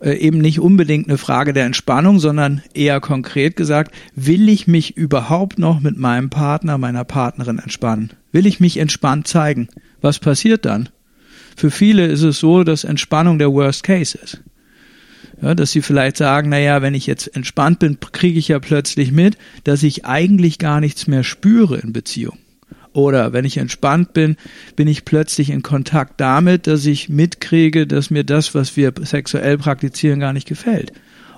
äh, 0.00 0.16
eben 0.16 0.38
nicht 0.38 0.58
unbedingt 0.58 1.08
eine 1.08 1.18
Frage 1.18 1.52
der 1.52 1.66
Entspannung, 1.66 2.18
sondern 2.18 2.62
eher 2.72 2.98
konkret 3.00 3.56
gesagt, 3.56 3.94
will 4.16 4.48
ich 4.48 4.66
mich 4.66 4.96
überhaupt 4.96 5.58
noch 5.58 5.80
mit 5.80 5.98
meinem 5.98 6.30
Partner, 6.30 6.78
meiner 6.78 7.04
Partnerin 7.04 7.58
entspannen? 7.58 8.10
Will 8.32 8.46
ich 8.46 8.58
mich 8.58 8.78
entspannt 8.78 9.28
zeigen? 9.28 9.68
Was 10.00 10.18
passiert 10.18 10.64
dann? 10.64 10.88
Für 11.56 11.70
viele 11.70 12.06
ist 12.06 12.22
es 12.22 12.38
so, 12.38 12.64
dass 12.64 12.84
Entspannung 12.84 13.38
der 13.38 13.52
Worst 13.52 13.82
Case 13.82 14.16
ist. 14.16 14.40
Ja, 15.40 15.54
dass 15.54 15.70
sie 15.70 15.82
vielleicht 15.82 16.16
sagen, 16.16 16.48
naja, 16.48 16.82
wenn 16.82 16.94
ich 16.94 17.06
jetzt 17.06 17.34
entspannt 17.36 17.78
bin, 17.78 17.98
kriege 18.00 18.38
ich 18.38 18.48
ja 18.48 18.58
plötzlich 18.58 19.12
mit, 19.12 19.38
dass 19.64 19.82
ich 19.82 20.04
eigentlich 20.04 20.58
gar 20.58 20.80
nichts 20.80 21.06
mehr 21.06 21.22
spüre 21.22 21.78
in 21.78 21.92
Beziehung. 21.92 22.38
Oder 22.92 23.32
wenn 23.32 23.44
ich 23.44 23.58
entspannt 23.58 24.12
bin, 24.12 24.36
bin 24.74 24.88
ich 24.88 25.04
plötzlich 25.04 25.50
in 25.50 25.62
Kontakt 25.62 26.20
damit, 26.20 26.66
dass 26.66 26.84
ich 26.86 27.08
mitkriege, 27.08 27.86
dass 27.86 28.10
mir 28.10 28.24
das, 28.24 28.54
was 28.54 28.76
wir 28.76 28.92
sexuell 29.02 29.58
praktizieren, 29.58 30.18
gar 30.18 30.32
nicht 30.32 30.48
gefällt. 30.48 30.92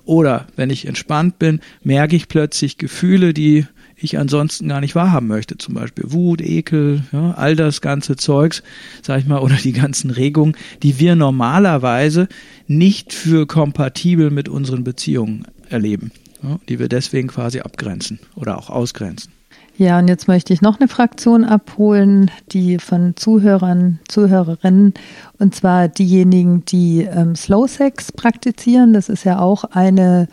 Oder 0.04 0.46
wenn 0.56 0.70
ich 0.70 0.86
entspannt 0.86 1.38
bin, 1.38 1.60
merke 1.82 2.16
ich 2.16 2.28
plötzlich 2.28 2.78
Gefühle, 2.78 3.34
die 3.34 3.66
ich 4.00 4.18
ansonsten 4.18 4.68
gar 4.68 4.80
nicht 4.80 4.94
wahrhaben 4.94 5.26
möchte. 5.26 5.58
Zum 5.58 5.74
Beispiel 5.74 6.04
Wut, 6.08 6.40
Ekel, 6.40 7.04
ja, 7.12 7.32
all 7.32 7.56
das 7.56 7.80
ganze 7.80 8.16
Zeugs, 8.16 8.62
sag 9.02 9.20
ich 9.20 9.26
mal, 9.26 9.38
oder 9.42 9.56
die 9.56 9.72
ganzen 9.72 10.10
Regungen, 10.10 10.56
die 10.82 10.98
wir 10.98 11.16
normalerweise 11.16 12.28
nicht 12.66 13.12
für 13.12 13.46
kompatibel 13.46 14.30
mit 14.30 14.48
unseren 14.48 14.84
Beziehungen 14.84 15.44
erleben, 15.68 16.12
ja, 16.42 16.58
die 16.68 16.78
wir 16.78 16.88
deswegen 16.88 17.28
quasi 17.28 17.60
abgrenzen 17.60 18.18
oder 18.34 18.58
auch 18.58 18.70
ausgrenzen. 18.70 19.32
Ja, 19.80 19.98
und 19.98 20.08
jetzt 20.08 20.28
möchte 20.28 20.52
ich 20.52 20.60
noch 20.60 20.78
eine 20.78 20.88
Fraktion 20.88 21.42
abholen, 21.42 22.30
die 22.52 22.78
von 22.78 23.16
Zuhörern, 23.16 23.98
Zuhörerinnen, 24.08 24.92
und 25.38 25.54
zwar 25.54 25.88
diejenigen, 25.88 26.66
die 26.66 27.08
ähm, 27.10 27.34
Slow 27.34 27.66
Sex 27.66 28.12
praktizieren. 28.12 28.92
Das 28.92 29.08
ist 29.08 29.24
ja 29.24 29.38
auch 29.38 29.64
eine 29.64 30.28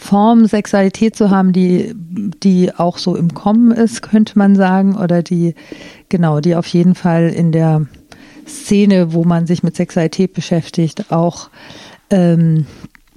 Form, 0.00 0.46
Sexualität 0.46 1.14
zu 1.14 1.30
haben, 1.30 1.52
die, 1.52 1.94
die 2.42 2.74
auch 2.74 2.96
so 2.96 3.16
im 3.16 3.34
Kommen 3.34 3.70
ist, 3.70 4.00
könnte 4.00 4.38
man 4.38 4.56
sagen, 4.56 4.96
oder 4.96 5.22
die, 5.22 5.54
genau, 6.08 6.40
die 6.40 6.56
auf 6.56 6.66
jeden 6.68 6.94
Fall 6.94 7.28
in 7.28 7.52
der 7.52 7.86
Szene, 8.48 9.12
wo 9.12 9.24
man 9.24 9.46
sich 9.46 9.62
mit 9.62 9.76
Sexualität 9.76 10.32
beschäftigt, 10.32 11.12
auch 11.12 11.50
ähm, 12.08 12.66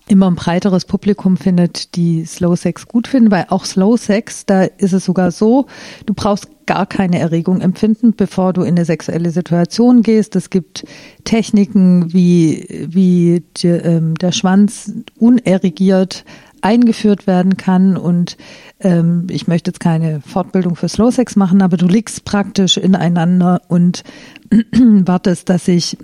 immer 0.10 0.30
ein 0.30 0.36
breiteres 0.36 0.84
Publikum 0.84 1.38
findet, 1.38 1.96
die 1.96 2.26
Slow 2.26 2.58
Sex 2.58 2.86
gut 2.86 3.08
finden, 3.08 3.32
weil 3.32 3.46
auch 3.48 3.64
Slow 3.64 3.98
Sex, 3.98 4.46
da 4.46 4.64
ist 4.64 4.92
es 4.92 5.06
sogar 5.06 5.32
so, 5.32 5.68
du 6.06 6.14
brauchst 6.14 6.50
gar 6.66 6.86
keine 6.86 7.20
Erregung 7.20 7.62
empfinden, 7.62 8.14
bevor 8.16 8.52
du 8.52 8.62
in 8.62 8.76
eine 8.76 8.86
sexuelle 8.86 9.32
Situation 9.32 10.04
gehst. 10.04 10.36
Es 10.36 10.50
gibt 10.50 10.86
Techniken, 11.24 12.14
wie, 12.14 12.88
wie 12.90 13.44
die, 13.58 13.68
ähm, 13.70 14.16
der 14.16 14.34
Schwanz 14.34 14.92
unerregiert 15.18 16.26
eingeführt 16.64 17.28
werden 17.28 17.58
kann. 17.58 17.98
Und 17.98 18.38
ähm, 18.80 19.28
ich 19.30 19.48
möchte 19.48 19.70
jetzt 19.70 19.80
keine 19.80 20.22
Fortbildung 20.22 20.76
für 20.76 20.90
Slow 20.90 21.12
Sex 21.12 21.36
machen, 21.36 21.62
aber 21.62 21.78
du 21.78 21.88
liegst 21.88 22.26
praktisch 22.26 22.78
ineinander 22.78 23.62
und 23.68 24.04
wartest, 24.72 25.50
dass 25.50 25.66
sich 25.66 25.98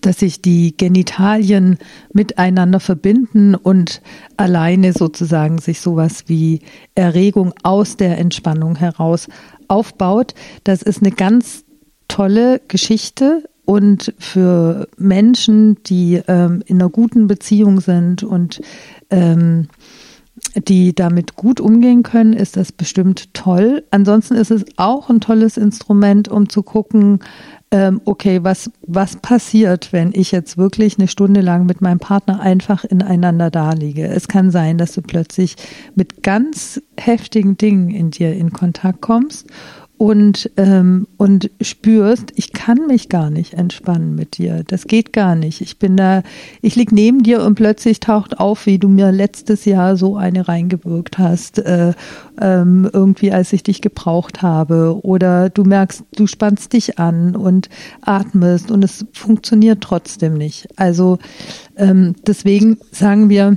dass 0.00 0.20
sich 0.20 0.40
die 0.40 0.76
Genitalien 0.76 1.78
miteinander 2.12 2.80
verbinden 2.80 3.54
und 3.54 4.00
alleine 4.36 4.92
sozusagen 4.92 5.58
sich 5.58 5.80
sowas 5.80 6.24
wie 6.28 6.60
Erregung 6.94 7.52
aus 7.62 7.96
der 7.96 8.18
Entspannung 8.18 8.76
heraus 8.76 9.28
aufbaut. 9.68 10.34
Das 10.64 10.82
ist 10.82 11.02
eine 11.02 11.10
ganz 11.10 11.64
tolle 12.08 12.60
Geschichte 12.68 13.48
und 13.64 14.14
für 14.18 14.88
Menschen, 14.96 15.82
die 15.84 16.22
ähm, 16.28 16.62
in 16.66 16.80
einer 16.80 16.88
guten 16.88 17.26
Beziehung 17.26 17.80
sind 17.80 18.22
und 18.22 18.62
ähm, 19.10 19.68
die 20.54 20.94
damit 20.94 21.36
gut 21.36 21.60
umgehen 21.60 22.02
können, 22.02 22.32
ist 22.32 22.56
das 22.56 22.72
bestimmt 22.72 23.32
toll. 23.34 23.84
Ansonsten 23.90 24.34
ist 24.34 24.50
es 24.50 24.64
auch 24.76 25.08
ein 25.08 25.20
tolles 25.20 25.56
Instrument, 25.56 26.28
um 26.28 26.48
zu 26.48 26.62
gucken, 26.62 27.20
ähm, 27.70 28.00
okay, 28.04 28.44
was, 28.44 28.70
was 28.86 29.16
passiert, 29.16 29.92
wenn 29.92 30.12
ich 30.14 30.30
jetzt 30.30 30.56
wirklich 30.56 30.98
eine 30.98 31.08
Stunde 31.08 31.40
lang 31.40 31.66
mit 31.66 31.80
meinem 31.80 31.98
Partner 31.98 32.40
einfach 32.40 32.84
ineinander 32.84 33.50
da 33.50 33.72
liege. 33.72 34.06
Es 34.06 34.28
kann 34.28 34.50
sein, 34.50 34.78
dass 34.78 34.92
du 34.92 35.02
plötzlich 35.02 35.56
mit 35.94 36.22
ganz 36.22 36.80
heftigen 36.98 37.56
Dingen 37.56 37.90
in 37.90 38.10
dir 38.10 38.34
in 38.34 38.52
Kontakt 38.52 39.00
kommst 39.00 39.46
und, 39.98 40.50
ähm, 40.58 41.06
und 41.16 41.50
spürst, 41.60 42.32
ich 42.34 42.52
kann 42.52 42.86
mich 42.86 43.08
gar 43.08 43.30
nicht 43.30 43.54
entspannen 43.54 44.14
mit 44.14 44.36
dir. 44.36 44.62
Das 44.66 44.86
geht 44.86 45.12
gar 45.12 45.34
nicht. 45.34 45.62
Ich 45.62 45.78
bin 45.78 45.96
da, 45.96 46.22
ich 46.60 46.76
lieg 46.76 46.92
neben 46.92 47.22
dir 47.22 47.42
und 47.42 47.54
plötzlich 47.54 48.00
taucht 48.00 48.38
auf, 48.38 48.66
wie 48.66 48.78
du 48.78 48.88
mir 48.88 49.10
letztes 49.10 49.64
Jahr 49.64 49.96
so 49.96 50.16
eine 50.16 50.48
reingewirkt 50.48 51.18
hast, 51.18 51.58
äh, 51.58 51.94
ähm, 52.40 52.88
irgendwie 52.92 53.32
als 53.32 53.52
ich 53.54 53.62
dich 53.62 53.80
gebraucht 53.80 54.42
habe. 54.42 55.00
Oder 55.02 55.48
du 55.48 55.64
merkst, 55.64 56.04
du 56.14 56.26
spannst 56.26 56.74
dich 56.74 56.98
an 56.98 57.34
und 57.34 57.70
atmest 58.02 58.70
und 58.70 58.84
es 58.84 59.06
funktioniert 59.12 59.80
trotzdem 59.80 60.34
nicht. 60.34 60.68
Also 60.76 61.18
ähm, 61.76 62.14
deswegen 62.26 62.78
sagen 62.92 63.30
wir, 63.30 63.56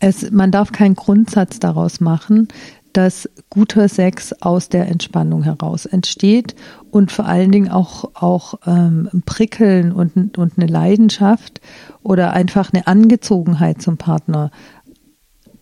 es, 0.00 0.30
man 0.30 0.50
darf 0.50 0.72
keinen 0.72 0.94
Grundsatz 0.94 1.60
daraus 1.60 2.00
machen, 2.00 2.48
dass 2.92 3.28
guter 3.50 3.88
Sex 3.88 4.32
aus 4.32 4.68
der 4.68 4.88
Entspannung 4.88 5.42
heraus 5.42 5.86
entsteht 5.86 6.54
und 6.90 7.12
vor 7.12 7.26
allen 7.26 7.52
Dingen 7.52 7.70
auch, 7.70 8.10
auch 8.14 8.54
ähm, 8.66 9.08
Prickeln 9.26 9.92
und, 9.92 10.38
und 10.38 10.52
eine 10.56 10.66
Leidenschaft 10.66 11.60
oder 12.02 12.32
einfach 12.32 12.72
eine 12.72 12.86
Angezogenheit 12.86 13.82
zum 13.82 13.96
Partner 13.96 14.50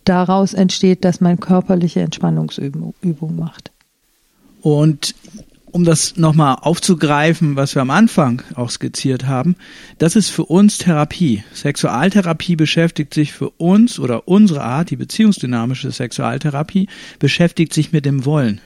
daraus 0.03 0.53
entsteht, 0.53 1.03
dass 1.03 1.21
man 1.21 1.39
körperliche 1.39 2.01
Entspannungsübungen 2.01 3.35
macht. 3.35 3.71
Und 4.61 5.15
um 5.71 5.83
das 5.83 6.17
nochmal 6.17 6.57
aufzugreifen, 6.61 7.55
was 7.55 7.75
wir 7.75 7.81
am 7.81 7.91
Anfang 7.91 8.41
auch 8.55 8.69
skizziert 8.69 9.27
haben, 9.27 9.55
das 9.97 10.15
ist 10.15 10.29
für 10.29 10.45
uns 10.45 10.77
Therapie. 10.77 11.43
Sexualtherapie 11.53 12.55
beschäftigt 12.55 13.13
sich 13.13 13.33
für 13.33 13.49
uns 13.51 13.99
oder 13.99 14.27
unsere 14.27 14.63
Art, 14.63 14.89
die 14.89 14.95
beziehungsdynamische 14.95 15.91
Sexualtherapie, 15.91 16.87
beschäftigt 17.19 17.73
sich 17.73 17.91
mit 17.91 18.05
dem 18.05 18.25
Wollen. 18.25 18.61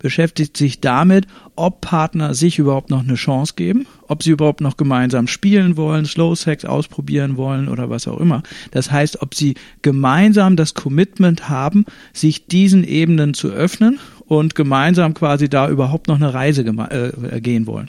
Beschäftigt 0.00 0.58
sich 0.58 0.80
damit, 0.80 1.26
ob 1.56 1.80
Partner 1.80 2.34
sich 2.34 2.58
überhaupt 2.58 2.90
noch 2.90 3.04
eine 3.04 3.14
Chance 3.14 3.54
geben, 3.56 3.86
ob 4.06 4.22
sie 4.22 4.32
überhaupt 4.32 4.60
noch 4.60 4.76
gemeinsam 4.76 5.26
spielen 5.28 5.78
wollen, 5.78 6.04
Slow 6.04 6.36
Sex 6.36 6.66
ausprobieren 6.66 7.38
wollen 7.38 7.68
oder 7.68 7.88
was 7.88 8.06
auch 8.06 8.20
immer. 8.20 8.42
Das 8.70 8.90
heißt, 8.90 9.22
ob 9.22 9.34
sie 9.34 9.54
gemeinsam 9.80 10.56
das 10.56 10.74
Commitment 10.74 11.48
haben, 11.48 11.86
sich 12.12 12.46
diesen 12.46 12.84
Ebenen 12.84 13.32
zu 13.32 13.48
öffnen 13.48 13.98
und 14.26 14.54
gemeinsam 14.54 15.14
quasi 15.14 15.48
da 15.48 15.68
überhaupt 15.68 16.08
noch 16.08 16.16
eine 16.16 16.32
Reise 16.32 16.62
äh, 16.62 17.40
gehen 17.40 17.66
wollen. 17.66 17.88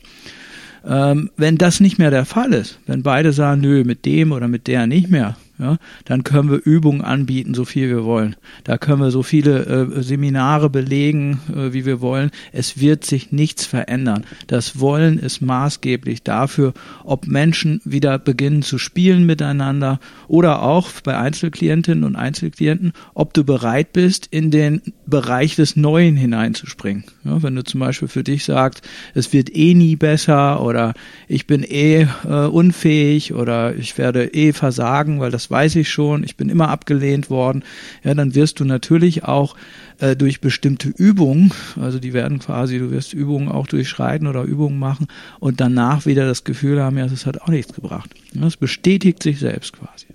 Ähm, 0.87 1.31
wenn 1.37 1.57
das 1.57 1.79
nicht 1.79 1.97
mehr 1.97 2.11
der 2.11 2.25
Fall 2.25 2.53
ist, 2.53 2.79
wenn 2.85 3.01
beide 3.01 3.33
sagen, 3.33 3.61
nö, 3.61 3.83
mit 3.83 4.05
dem 4.05 4.31
oder 4.31 4.47
mit 4.47 4.67
der 4.67 4.85
nicht 4.85 5.09
mehr, 5.09 5.35
ja, 5.57 5.77
dann 6.03 6.23
können 6.23 6.49
wir 6.49 6.59
Übungen 6.65 7.01
anbieten, 7.01 7.53
so 7.53 7.63
viel 7.63 7.87
wir 7.87 8.03
wollen. 8.03 8.35
Da 8.65 8.77
können 8.77 9.01
wir 9.01 9.11
so 9.11 9.23
viele 9.23 9.65
äh, 9.65 10.03
Seminare 10.03 10.69
belegen, 10.69 11.39
äh, 11.49 11.71
wie 11.71 11.85
wir 11.85 12.01
wollen. 12.01 12.31
Es 12.51 12.81
wird 12.81 13.05
sich 13.05 13.31
nichts 13.31 13.65
verändern. 13.65 14.25
Das 14.47 14.79
Wollen 14.81 15.17
ist 15.17 15.41
maßgeblich 15.41 16.23
dafür, 16.23 16.73
ob 17.05 17.27
Menschen 17.27 17.79
wieder 17.85 18.19
beginnen 18.19 18.63
zu 18.63 18.77
spielen 18.77 19.25
miteinander 19.25 19.99
oder 20.27 20.61
auch 20.61 20.89
bei 21.03 21.17
Einzelklientinnen 21.17 22.03
und 22.03 22.17
Einzelklienten, 22.17 22.91
ob 23.13 23.33
du 23.33 23.45
bereit 23.45 23.93
bist, 23.93 24.27
in 24.31 24.51
den 24.51 24.81
Bereich 25.05 25.55
des 25.55 25.77
Neuen 25.77 26.17
hineinzuspringen. 26.17 27.05
Ja, 27.23 27.41
wenn 27.41 27.55
du 27.55 27.63
zum 27.63 27.79
Beispiel 27.79 28.07
für 28.07 28.23
dich 28.23 28.43
sagst, 28.43 28.81
es 29.13 29.31
wird 29.31 29.55
eh 29.55 29.73
nie 29.73 29.95
besser 29.95 30.61
oder 30.61 30.93
ich 31.27 31.47
bin 31.47 31.63
eh 31.63 32.07
äh, 32.27 32.45
unfähig 32.45 33.33
oder 33.33 33.75
ich 33.75 33.97
werde 33.97 34.33
eh 34.33 34.51
versagen, 34.51 35.19
weil 35.19 35.31
das 35.31 35.44
das 35.45 35.51
weiß 35.51 35.75
ich 35.75 35.89
schon, 35.89 36.23
ich 36.23 36.37
bin 36.37 36.49
immer 36.49 36.69
abgelehnt 36.69 37.29
worden, 37.29 37.63
ja, 38.03 38.15
dann 38.15 38.33
wirst 38.33 38.59
du 38.59 38.65
natürlich 38.65 39.25
auch 39.25 39.55
äh, 39.99 40.15
durch 40.15 40.41
bestimmte 40.41 40.89
Übungen, 40.89 41.51
also 41.79 41.99
die 41.99 42.13
werden 42.13 42.39
quasi, 42.39 42.79
du 42.79 42.89
wirst 42.89 43.13
Übungen 43.13 43.49
auch 43.49 43.67
durchschreiten 43.67 44.25
oder 44.25 44.41
Übungen 44.41 44.79
machen 44.79 45.07
und 45.39 45.61
danach 45.61 46.07
wieder 46.07 46.25
das 46.25 46.45
Gefühl 46.45 46.81
haben, 46.81 46.97
ja, 46.97 47.05
das 47.05 47.27
hat 47.27 47.43
auch 47.43 47.49
nichts 47.49 47.73
gebracht. 47.73 48.09
Das 48.33 48.57
bestätigt 48.57 49.21
sich 49.21 49.39
selbst 49.39 49.73
quasi. 49.73 50.07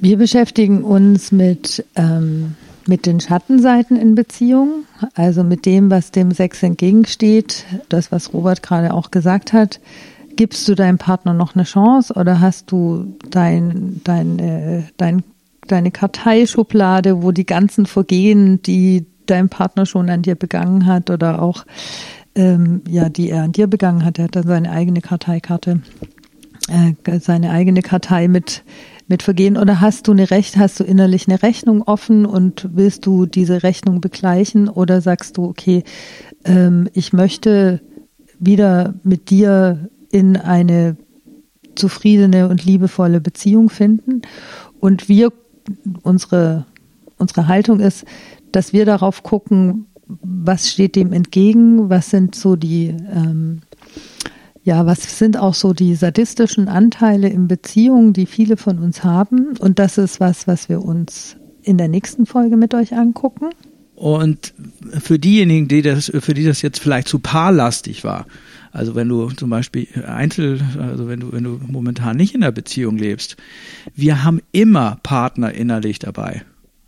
Wir 0.00 0.16
beschäftigen 0.16 0.82
uns 0.82 1.30
mit, 1.30 1.84
ähm, 1.94 2.54
mit 2.86 3.04
den 3.04 3.20
Schattenseiten 3.20 3.98
in 3.98 4.14
Beziehungen, 4.14 4.86
also 5.12 5.44
mit 5.44 5.66
dem, 5.66 5.90
was 5.90 6.10
dem 6.10 6.30
Sex 6.30 6.62
entgegensteht, 6.62 7.66
das, 7.90 8.10
was 8.10 8.32
Robert 8.32 8.62
gerade 8.62 8.94
auch 8.94 9.10
gesagt 9.10 9.52
hat 9.52 9.78
gibst 10.36 10.66
du 10.68 10.74
deinem 10.74 10.98
Partner 10.98 11.34
noch 11.34 11.54
eine 11.54 11.64
Chance 11.64 12.14
oder 12.14 12.40
hast 12.40 12.70
du 12.72 13.16
dein, 13.30 14.00
dein, 14.04 14.38
äh, 14.38 14.82
dein, 14.96 15.22
deine 15.66 15.90
Karteischublade, 15.90 17.22
wo 17.22 17.32
die 17.32 17.46
ganzen 17.46 17.86
Vergehen, 17.86 18.62
die 18.62 19.06
dein 19.26 19.48
Partner 19.48 19.86
schon 19.86 20.10
an 20.10 20.22
dir 20.22 20.34
begangen 20.34 20.86
hat 20.86 21.10
oder 21.10 21.42
auch 21.42 21.64
ähm, 22.34 22.82
ja, 22.88 23.08
die 23.08 23.30
er 23.30 23.44
an 23.44 23.52
dir 23.52 23.66
begangen 23.66 24.04
hat, 24.04 24.18
er 24.18 24.24
hat 24.24 24.36
dann 24.36 24.46
seine 24.46 24.70
eigene 24.70 25.00
Karteikarte, 25.00 25.82
äh, 26.68 27.18
seine 27.18 27.50
eigene 27.50 27.82
Kartei 27.82 28.28
mit 28.28 28.62
mit 29.10 29.24
Vergehen 29.24 29.56
oder 29.56 29.80
hast 29.80 30.06
du 30.06 30.12
eine 30.12 30.30
Recht, 30.30 30.56
hast 30.56 30.78
du 30.78 30.84
innerlich 30.84 31.26
eine 31.26 31.42
Rechnung 31.42 31.82
offen 31.82 32.24
und 32.24 32.68
willst 32.72 33.04
du 33.06 33.26
diese 33.26 33.64
Rechnung 33.64 34.00
begleichen 34.00 34.68
oder 34.68 35.00
sagst 35.00 35.36
du, 35.36 35.46
okay, 35.46 35.82
ähm, 36.44 36.88
ich 36.92 37.12
möchte 37.12 37.80
wieder 38.38 38.94
mit 39.02 39.30
dir 39.30 39.90
in 40.10 40.36
eine 40.36 40.96
zufriedene 41.74 42.48
und 42.48 42.64
liebevolle 42.64 43.20
Beziehung 43.20 43.70
finden. 43.70 44.22
Und 44.80 45.08
wir, 45.08 45.32
unsere, 46.02 46.66
unsere 47.18 47.48
Haltung 47.48 47.80
ist, 47.80 48.04
dass 48.52 48.72
wir 48.72 48.84
darauf 48.84 49.22
gucken, 49.22 49.86
was 50.06 50.70
steht 50.70 50.96
dem 50.96 51.12
entgegen, 51.12 51.88
was 51.88 52.10
sind 52.10 52.34
so 52.34 52.56
die, 52.56 52.88
ähm, 52.88 53.60
ja, 54.64 54.84
was 54.84 55.18
sind 55.18 55.38
auch 55.38 55.54
so 55.54 55.72
die 55.72 55.94
sadistischen 55.94 56.68
Anteile 56.68 57.28
in 57.28 57.48
Beziehungen, 57.48 58.12
die 58.12 58.26
viele 58.26 58.56
von 58.56 58.78
uns 58.78 59.04
haben. 59.04 59.56
Und 59.58 59.78
das 59.78 59.98
ist 59.98 60.20
was, 60.20 60.46
was 60.46 60.68
wir 60.68 60.84
uns 60.84 61.36
in 61.62 61.78
der 61.78 61.88
nächsten 61.88 62.26
Folge 62.26 62.56
mit 62.56 62.74
euch 62.74 62.94
angucken. 62.94 63.50
Und 63.94 64.54
für 64.98 65.18
diejenigen, 65.18 65.68
die 65.68 65.82
das, 65.82 66.10
für 66.20 66.34
die 66.34 66.44
das 66.44 66.62
jetzt 66.62 66.80
vielleicht 66.80 67.06
zu 67.06 67.18
paarlastig 67.18 68.02
war, 68.02 68.26
also 68.72 68.94
wenn 68.94 69.08
du 69.08 69.30
zum 69.30 69.50
Beispiel 69.50 69.88
Einzel, 70.06 70.60
also 70.78 71.08
wenn 71.08 71.20
du, 71.20 71.32
wenn 71.32 71.44
du 71.44 71.60
momentan 71.66 72.16
nicht 72.16 72.34
in 72.34 72.40
der 72.40 72.52
Beziehung 72.52 72.98
lebst, 72.98 73.36
wir 73.94 74.24
haben 74.24 74.40
immer 74.52 74.98
Partner 75.02 75.52
innerlich 75.52 75.98
dabei. 75.98 76.42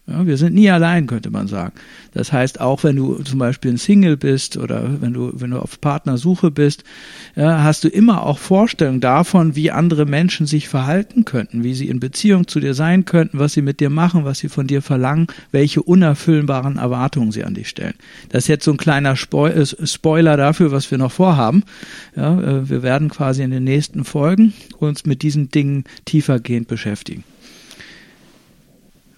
Ja, 0.09 0.27
wir 0.27 0.37
sind 0.37 0.55
nie 0.55 0.69
allein, 0.69 1.07
könnte 1.07 1.31
man 1.31 1.47
sagen. 1.47 1.75
Das 2.12 2.33
heißt, 2.33 2.61
auch 2.61 2.83
wenn 2.83 2.97
du 2.97 3.23
zum 3.23 3.38
Beispiel 3.38 3.71
ein 3.71 3.77
Single 3.79 4.17
bist 4.17 4.57
oder 4.57 5.01
wenn 5.01 5.12
du, 5.12 5.31
wenn 5.33 5.53
du 5.53 5.61
auf 5.61 5.81
Partnersuche 5.81 6.51
bist, 6.51 6.83
ja, 7.37 7.62
hast 7.62 7.85
du 7.85 7.88
immer 7.88 8.27
auch 8.27 8.38
Vorstellungen 8.38 9.01
davon, 9.01 9.55
wie 9.55 9.71
andere 9.71 10.05
Menschen 10.05 10.47
sich 10.47 10.69
verhalten 10.69 11.25
könnten, 11.25 11.62
wie 11.62 11.75
sie 11.75 11.87
in 11.87 12.01
Beziehung 12.01 12.49
zu 12.49 12.59
dir 12.59 12.75
sein 12.75 13.05
könnten, 13.05 13.38
was 13.38 13.53
sie 13.53 13.62
mit 13.62 13.79
dir 13.79 13.91
machen, 13.91 14.25
was 14.25 14.41
sie 14.41 14.49
von 14.49 14.67
dir 14.67 14.83
verlangen, 14.83 15.29
welche 15.53 15.83
unerfüllbaren 15.83 16.79
Erwartungen 16.79 17.31
sie 17.31 17.45
an 17.45 17.55
dich 17.55 17.69
stellen. 17.69 17.95
Das 18.29 18.45
ist 18.45 18.49
jetzt 18.49 18.65
so 18.65 18.73
ein 18.73 18.79
kleiner 18.79 19.12
äh, 19.12 19.87
Spoiler 19.87 20.37
dafür, 20.37 20.73
was 20.73 20.91
wir 20.91 20.99
noch 20.99 21.12
vorhaben. 21.12 21.62
Ja, 22.17 22.41
äh, 22.41 22.69
wir 22.69 22.83
werden 22.83 23.09
quasi 23.09 23.45
in 23.45 23.53
den 23.53 23.65
nächsten 23.65 24.05
Folgen 24.05 24.53
uns 24.79 25.07
mit 25.07 25.23
diesen 25.23 25.49
Dingen 25.51 25.85
tiefergehend 26.07 26.67
beschäftigen. 26.67 27.23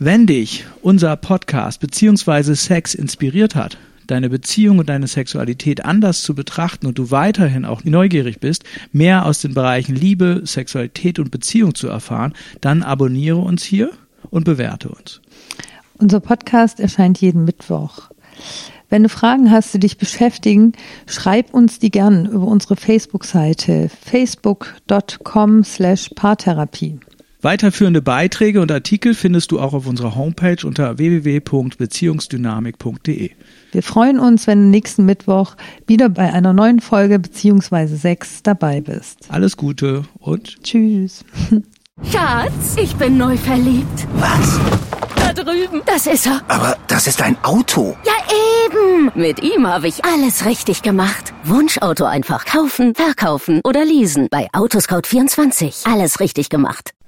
Wenn 0.06 0.26
dich 0.26 0.66
unser 0.82 1.16
Podcast 1.16 1.80
beziehungsweise 1.80 2.56
Sex 2.56 2.94
inspiriert 2.94 3.54
hat, 3.54 3.78
deine 4.06 4.28
Beziehung 4.28 4.78
und 4.78 4.90
deine 4.90 5.06
Sexualität 5.06 5.82
anders 5.82 6.20
zu 6.20 6.34
betrachten 6.34 6.86
und 6.86 6.98
du 6.98 7.10
weiterhin 7.10 7.64
auch 7.64 7.84
neugierig 7.84 8.38
bist, 8.38 8.64
mehr 8.92 9.24
aus 9.24 9.40
den 9.40 9.54
Bereichen 9.54 9.96
Liebe, 9.96 10.42
Sexualität 10.44 11.18
und 11.18 11.30
Beziehung 11.30 11.74
zu 11.74 11.88
erfahren, 11.88 12.34
dann 12.60 12.82
abonniere 12.82 13.38
uns 13.38 13.64
hier 13.64 13.92
und 14.28 14.44
bewerte 14.44 14.90
uns. 14.90 15.22
Unser 15.96 16.20
Podcast 16.20 16.80
erscheint 16.80 17.22
jeden 17.22 17.46
Mittwoch. 17.46 18.10
Wenn 18.90 19.04
du 19.04 19.08
Fragen 19.08 19.50
hast, 19.50 19.72
die 19.72 19.80
dich 19.80 19.96
beschäftigen, 19.96 20.72
schreib 21.06 21.54
uns 21.54 21.78
die 21.78 21.90
gern 21.90 22.26
über 22.26 22.46
unsere 22.46 22.76
Facebook-Seite 22.76 23.88
facebook.com 23.88 25.64
slash 25.64 26.10
Paartherapie. 26.14 27.00
Weiterführende 27.44 28.00
Beiträge 28.00 28.62
und 28.62 28.72
Artikel 28.72 29.12
findest 29.12 29.52
du 29.52 29.61
auch 29.61 29.74
auf 29.74 29.87
unserer 29.87 30.14
Homepage 30.14 30.66
unter 30.66 30.96
www.beziehungsdynamik.de. 30.96 33.33
Wir 33.70 33.83
freuen 33.83 34.18
uns, 34.18 34.46
wenn 34.46 34.62
du 34.62 34.68
nächsten 34.68 35.04
Mittwoch 35.04 35.54
wieder 35.87 36.09
bei 36.09 36.33
einer 36.33 36.54
neuen 36.54 36.80
Folge 36.80 37.18
beziehungsweise 37.18 37.98
sechs 37.98 38.42
dabei 38.42 38.80
bist. 38.80 39.26
Alles 39.28 39.59
Gute 39.59 40.04
und 40.18 40.62
tschüss. 40.62 41.22
Schatz, 42.11 42.76
ich 42.80 42.96
bin 42.96 43.18
neu 43.18 43.37
verliebt. 43.37 44.09
Was? 44.14 44.59
Da 45.16 45.35
drüben. 45.35 45.83
Das 45.85 46.07
ist 46.07 46.26
er. 46.26 46.40
Aber 46.48 46.78
das 46.87 47.07
ist 47.07 47.20
ein 47.20 47.37
Auto. 47.42 47.94
Ja, 48.07 48.14
eben. 48.64 49.12
Mit 49.14 49.42
ihm 49.42 49.66
habe 49.66 49.87
ich 49.87 50.02
alles 50.02 50.46
richtig 50.46 50.80
gemacht. 50.80 51.35
Wunschauto 51.44 52.07
einfach 52.07 52.46
kaufen, 52.46 52.94
verkaufen 52.94 53.61
oder 53.64 53.85
leasen. 53.85 54.28
Bei 54.30 54.48
Autoscout24. 54.54 55.92
Alles 55.92 56.20
richtig 56.20 56.48
gemacht. 56.48 56.93